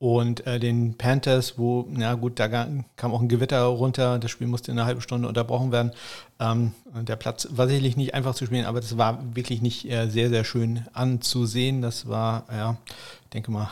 und 0.00 0.46
äh, 0.46 0.58
den 0.58 0.96
Panthers, 0.96 1.58
wo, 1.58 1.86
na 1.90 2.14
gut, 2.14 2.38
da 2.38 2.48
kam 2.48 3.12
auch 3.12 3.20
ein 3.20 3.28
Gewitter 3.28 3.62
runter. 3.64 4.18
Das 4.18 4.30
Spiel 4.30 4.46
musste 4.46 4.72
in 4.72 4.78
einer 4.78 4.86
halben 4.86 5.02
Stunde 5.02 5.28
unterbrochen 5.28 5.72
werden. 5.72 5.92
Ähm, 6.38 6.72
der 6.94 7.16
Platz 7.16 7.48
war 7.50 7.68
sicherlich 7.68 7.98
nicht 7.98 8.14
einfach 8.14 8.34
zu 8.34 8.46
spielen, 8.46 8.64
aber 8.64 8.80
das 8.80 8.96
war 8.96 9.22
wirklich 9.34 9.60
nicht 9.60 9.90
äh, 9.90 10.08
sehr, 10.08 10.30
sehr 10.30 10.44
schön 10.44 10.86
anzusehen. 10.94 11.82
Das 11.82 12.08
war, 12.08 12.46
ja, 12.50 12.78
ich 13.24 13.28
denke 13.28 13.50
mal, 13.50 13.68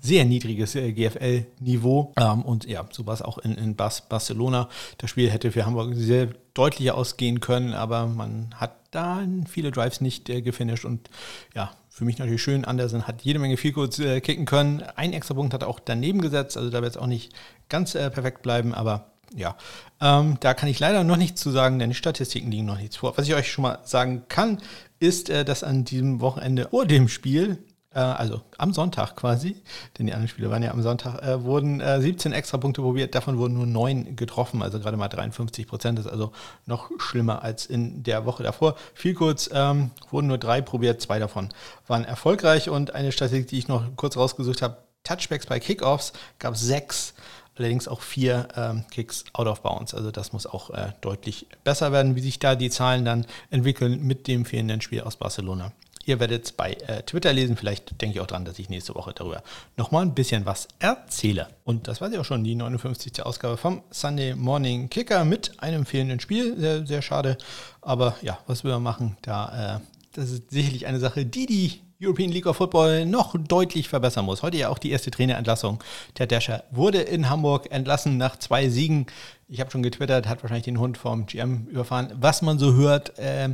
sehr 0.00 0.24
niedriges 0.24 0.74
äh, 0.74 0.92
GFL-Niveau. 0.92 2.12
Ähm, 2.16 2.42
und 2.42 2.64
ja, 2.66 2.86
so 2.90 3.06
war 3.06 3.14
es 3.14 3.22
auch 3.22 3.38
in, 3.38 3.54
in 3.54 3.76
Bas 3.76 4.08
Barcelona. 4.08 4.68
Das 4.98 5.10
Spiel 5.10 5.30
hätte 5.30 5.52
für 5.52 5.66
Hamburg 5.66 5.92
sehr 5.94 6.28
deutlicher 6.54 6.96
ausgehen 6.96 7.40
können, 7.40 7.74
aber 7.74 8.06
man 8.06 8.54
hat 8.56 8.76
da 8.90 9.22
viele 9.48 9.70
Drives 9.70 10.00
nicht 10.00 10.28
äh, 10.28 10.42
gefinisht 10.42 10.84
und 10.84 11.10
ja, 11.54 11.70
für 11.88 12.04
mich 12.04 12.18
natürlich 12.18 12.42
schön. 12.42 12.64
Andersen 12.64 13.06
hat 13.06 13.22
jede 13.22 13.38
Menge 13.38 13.56
viel 13.56 13.72
kurz 13.72 13.98
äh, 13.98 14.20
kicken 14.20 14.46
können. 14.46 14.82
Ein 14.96 15.12
extra 15.12 15.34
Punkt 15.34 15.52
hat 15.52 15.62
er 15.62 15.68
auch 15.68 15.80
daneben 15.80 16.20
gesetzt, 16.20 16.56
also 16.56 16.70
da 16.70 16.82
wird 16.82 16.92
es 16.92 16.96
auch 16.96 17.06
nicht 17.06 17.32
ganz 17.68 17.94
äh, 17.94 18.10
perfekt 18.10 18.42
bleiben, 18.42 18.74
aber 18.74 19.10
ja, 19.36 19.56
ähm, 20.00 20.38
da 20.40 20.54
kann 20.54 20.68
ich 20.68 20.80
leider 20.80 21.04
noch 21.04 21.16
nichts 21.16 21.40
zu 21.40 21.50
sagen, 21.50 21.78
denn 21.78 21.90
die 21.90 21.94
Statistiken 21.94 22.50
liegen 22.50 22.66
noch 22.66 22.78
nichts 22.78 22.96
vor. 22.96 23.16
Was 23.16 23.28
ich 23.28 23.34
euch 23.34 23.52
schon 23.52 23.62
mal 23.62 23.78
sagen 23.84 24.24
kann, 24.28 24.58
ist, 24.98 25.30
äh, 25.30 25.44
dass 25.44 25.62
an 25.62 25.84
diesem 25.84 26.20
Wochenende 26.20 26.68
vor 26.70 26.86
dem 26.86 27.08
Spiel 27.08 27.58
also 27.98 28.42
am 28.56 28.72
Sonntag 28.72 29.16
quasi, 29.16 29.62
denn 29.98 30.06
die 30.06 30.12
anderen 30.12 30.28
Spiele 30.28 30.50
waren 30.50 30.62
ja 30.62 30.70
am 30.70 30.82
Sonntag, 30.82 31.22
äh, 31.22 31.42
wurden 31.42 31.80
äh, 31.80 32.00
17 32.00 32.32
extra 32.32 32.58
Punkte 32.58 32.82
probiert, 32.82 33.14
davon 33.14 33.38
wurden 33.38 33.54
nur 33.54 33.66
9 33.66 34.14
getroffen, 34.14 34.62
also 34.62 34.78
gerade 34.78 34.96
mal 34.96 35.08
53 35.08 35.66
Prozent, 35.66 35.98
das 35.98 36.06
ist 36.06 36.12
also 36.12 36.32
noch 36.66 36.90
schlimmer 36.98 37.42
als 37.42 37.66
in 37.66 38.02
der 38.04 38.26
Woche 38.26 38.44
davor. 38.44 38.76
Viel 38.94 39.14
kurz, 39.14 39.50
ähm, 39.52 39.90
wurden 40.10 40.28
nur 40.28 40.38
drei 40.38 40.60
probiert, 40.60 41.00
zwei 41.00 41.18
davon 41.18 41.48
waren 41.88 42.04
erfolgreich 42.04 42.70
und 42.70 42.94
eine 42.94 43.10
Statistik, 43.10 43.48
die 43.48 43.58
ich 43.58 43.68
noch 43.68 43.84
kurz 43.96 44.16
rausgesucht 44.16 44.62
habe, 44.62 44.76
Touchbacks 45.02 45.46
bei 45.46 45.58
Kickoffs 45.58 46.12
gab 46.38 46.54
es 46.54 46.60
sechs, 46.60 47.14
allerdings 47.56 47.88
auch 47.88 48.02
vier 48.02 48.48
ähm, 48.56 48.84
Kicks 48.90 49.24
out 49.32 49.46
of 49.46 49.62
bounds. 49.62 49.94
Also 49.94 50.10
das 50.10 50.32
muss 50.32 50.46
auch 50.46 50.70
äh, 50.70 50.92
deutlich 51.00 51.46
besser 51.64 51.90
werden, 51.90 52.16
wie 52.16 52.20
sich 52.20 52.38
da 52.38 52.54
die 52.54 52.70
Zahlen 52.70 53.04
dann 53.04 53.26
entwickeln 53.50 54.02
mit 54.02 54.28
dem 54.28 54.44
fehlenden 54.44 54.80
Spiel 54.80 55.00
aus 55.00 55.16
Barcelona. 55.16 55.72
Ihr 56.06 56.18
werdet 56.18 56.46
es 56.46 56.52
bei 56.52 56.72
äh, 56.72 57.02
Twitter 57.02 57.32
lesen. 57.32 57.56
Vielleicht 57.56 58.00
denke 58.00 58.16
ich 58.16 58.20
auch 58.20 58.26
dran, 58.26 58.44
dass 58.44 58.58
ich 58.58 58.70
nächste 58.70 58.94
Woche 58.94 59.12
darüber 59.14 59.42
nochmal 59.76 60.02
ein 60.02 60.14
bisschen 60.14 60.46
was 60.46 60.68
erzähle. 60.78 61.48
Und 61.64 61.88
das 61.88 62.00
war 62.00 62.10
ja 62.10 62.20
auch 62.20 62.24
schon, 62.24 62.42
die 62.42 62.54
59. 62.54 63.22
Ausgabe 63.22 63.56
vom 63.56 63.82
Sunday 63.90 64.34
Morning 64.34 64.88
Kicker 64.88 65.24
mit 65.24 65.62
einem 65.62 65.84
fehlenden 65.84 66.18
Spiel. 66.18 66.58
Sehr, 66.58 66.86
sehr 66.86 67.02
schade. 67.02 67.36
Aber 67.82 68.16
ja, 68.22 68.38
was 68.46 68.64
wir 68.64 68.78
machen, 68.78 69.18
da, 69.22 69.76
äh, 69.76 69.80
das 70.12 70.30
ist 70.30 70.50
sicherlich 70.50 70.86
eine 70.86 71.00
Sache, 71.00 71.26
die 71.26 71.46
die 71.46 71.80
European 72.02 72.30
League 72.30 72.46
of 72.46 72.56
Football 72.56 73.04
noch 73.04 73.36
deutlich 73.36 73.88
verbessern 73.88 74.24
muss. 74.24 74.42
Heute 74.42 74.56
ja 74.56 74.70
auch 74.70 74.78
die 74.78 74.90
erste 74.90 75.10
Trainerentlassung. 75.10 75.84
Der 76.18 76.26
Dasher 76.26 76.64
wurde 76.70 77.02
in 77.02 77.28
Hamburg 77.28 77.70
entlassen 77.70 78.16
nach 78.16 78.36
zwei 78.36 78.70
Siegen. 78.70 79.06
Ich 79.48 79.60
habe 79.60 79.70
schon 79.70 79.82
getwittert, 79.82 80.26
hat 80.26 80.42
wahrscheinlich 80.42 80.64
den 80.64 80.78
Hund 80.80 80.96
vom 80.96 81.26
GM 81.26 81.66
überfahren. 81.66 82.10
Was 82.14 82.40
man 82.40 82.58
so 82.58 82.72
hört, 82.72 83.18
äh, 83.18 83.50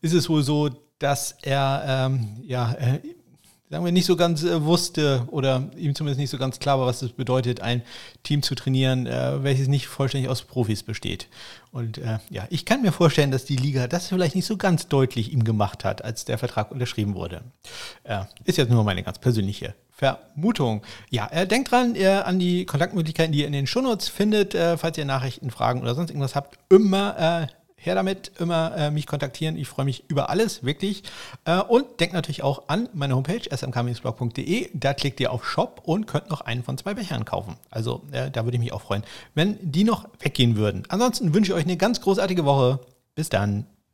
ist 0.00 0.12
es 0.12 0.28
wohl 0.28 0.44
so, 0.44 0.70
dass 1.02 1.36
er 1.42 1.84
ähm, 1.86 2.36
ja 2.46 2.72
äh, 2.72 3.00
sagen 3.72 3.86
wir 3.86 3.92
nicht 3.92 4.04
so 4.04 4.16
ganz 4.16 4.44
äh, 4.44 4.62
wusste 4.62 5.26
oder 5.30 5.70
ihm 5.76 5.94
zumindest 5.94 6.20
nicht 6.20 6.30
so 6.30 6.36
ganz 6.36 6.58
klar 6.58 6.78
war, 6.78 6.86
was 6.86 7.00
es 7.00 7.12
bedeutet, 7.12 7.62
ein 7.62 7.82
Team 8.22 8.42
zu 8.42 8.54
trainieren, 8.54 9.06
äh, 9.06 9.42
welches 9.42 9.66
nicht 9.66 9.86
vollständig 9.86 10.30
aus 10.30 10.42
Profis 10.42 10.82
besteht. 10.82 11.28
Und 11.70 11.96
äh, 11.96 12.18
ja, 12.28 12.46
ich 12.50 12.66
kann 12.66 12.82
mir 12.82 12.92
vorstellen, 12.92 13.30
dass 13.30 13.46
die 13.46 13.56
Liga 13.56 13.88
das 13.88 14.08
vielleicht 14.08 14.34
nicht 14.34 14.44
so 14.44 14.58
ganz 14.58 14.88
deutlich 14.88 15.32
ihm 15.32 15.42
gemacht 15.42 15.86
hat, 15.86 16.04
als 16.04 16.26
der 16.26 16.36
Vertrag 16.36 16.70
unterschrieben 16.70 17.14
wurde. 17.14 17.42
Ist 18.44 18.58
jetzt 18.58 18.70
nur 18.70 18.84
meine 18.84 19.02
ganz 19.02 19.18
persönliche 19.18 19.74
Vermutung. 19.90 20.82
Ja, 21.10 21.28
äh, 21.30 21.46
denkt 21.46 21.70
dran 21.70 21.94
äh, 21.94 22.08
an 22.08 22.38
die 22.38 22.66
Kontaktmöglichkeiten, 22.66 23.32
die 23.32 23.40
ihr 23.40 23.46
in 23.46 23.52
den 23.52 23.66
Shownotes 23.66 24.08
findet, 24.08 24.54
äh, 24.54 24.76
falls 24.76 24.98
ihr 24.98 25.04
Nachrichten, 25.04 25.50
Fragen 25.50 25.80
oder 25.80 25.94
sonst 25.94 26.10
irgendwas 26.10 26.34
habt. 26.34 26.58
Immer 26.68 27.46
äh, 27.46 27.46
her 27.84 27.94
damit, 27.94 28.32
immer 28.38 28.76
äh, 28.76 28.90
mich 28.90 29.06
kontaktieren. 29.06 29.56
Ich 29.56 29.68
freue 29.68 29.84
mich 29.84 30.04
über 30.08 30.30
alles, 30.30 30.62
wirklich. 30.62 31.02
Äh, 31.44 31.60
und 31.60 32.00
denkt 32.00 32.14
natürlich 32.14 32.42
auch 32.42 32.68
an 32.68 32.88
meine 32.94 33.14
Homepage 33.14 33.42
smkmingsblog.de. 33.54 34.70
Da 34.74 34.94
klickt 34.94 35.20
ihr 35.20 35.32
auf 35.32 35.44
Shop 35.44 35.82
und 35.84 36.06
könnt 36.06 36.30
noch 36.30 36.42
einen 36.42 36.62
von 36.62 36.78
zwei 36.78 36.94
Bechern 36.94 37.24
kaufen. 37.24 37.56
Also 37.70 38.02
äh, 38.12 38.30
da 38.30 38.44
würde 38.44 38.56
ich 38.56 38.62
mich 38.62 38.72
auch 38.72 38.82
freuen, 38.82 39.02
wenn 39.34 39.58
die 39.60 39.84
noch 39.84 40.08
weggehen 40.20 40.56
würden. 40.56 40.84
Ansonsten 40.88 41.34
wünsche 41.34 41.52
ich 41.52 41.58
euch 41.58 41.64
eine 41.64 41.76
ganz 41.76 42.00
großartige 42.00 42.44
Woche. 42.44 42.80
Bis 43.14 43.28
dann. 43.28 43.66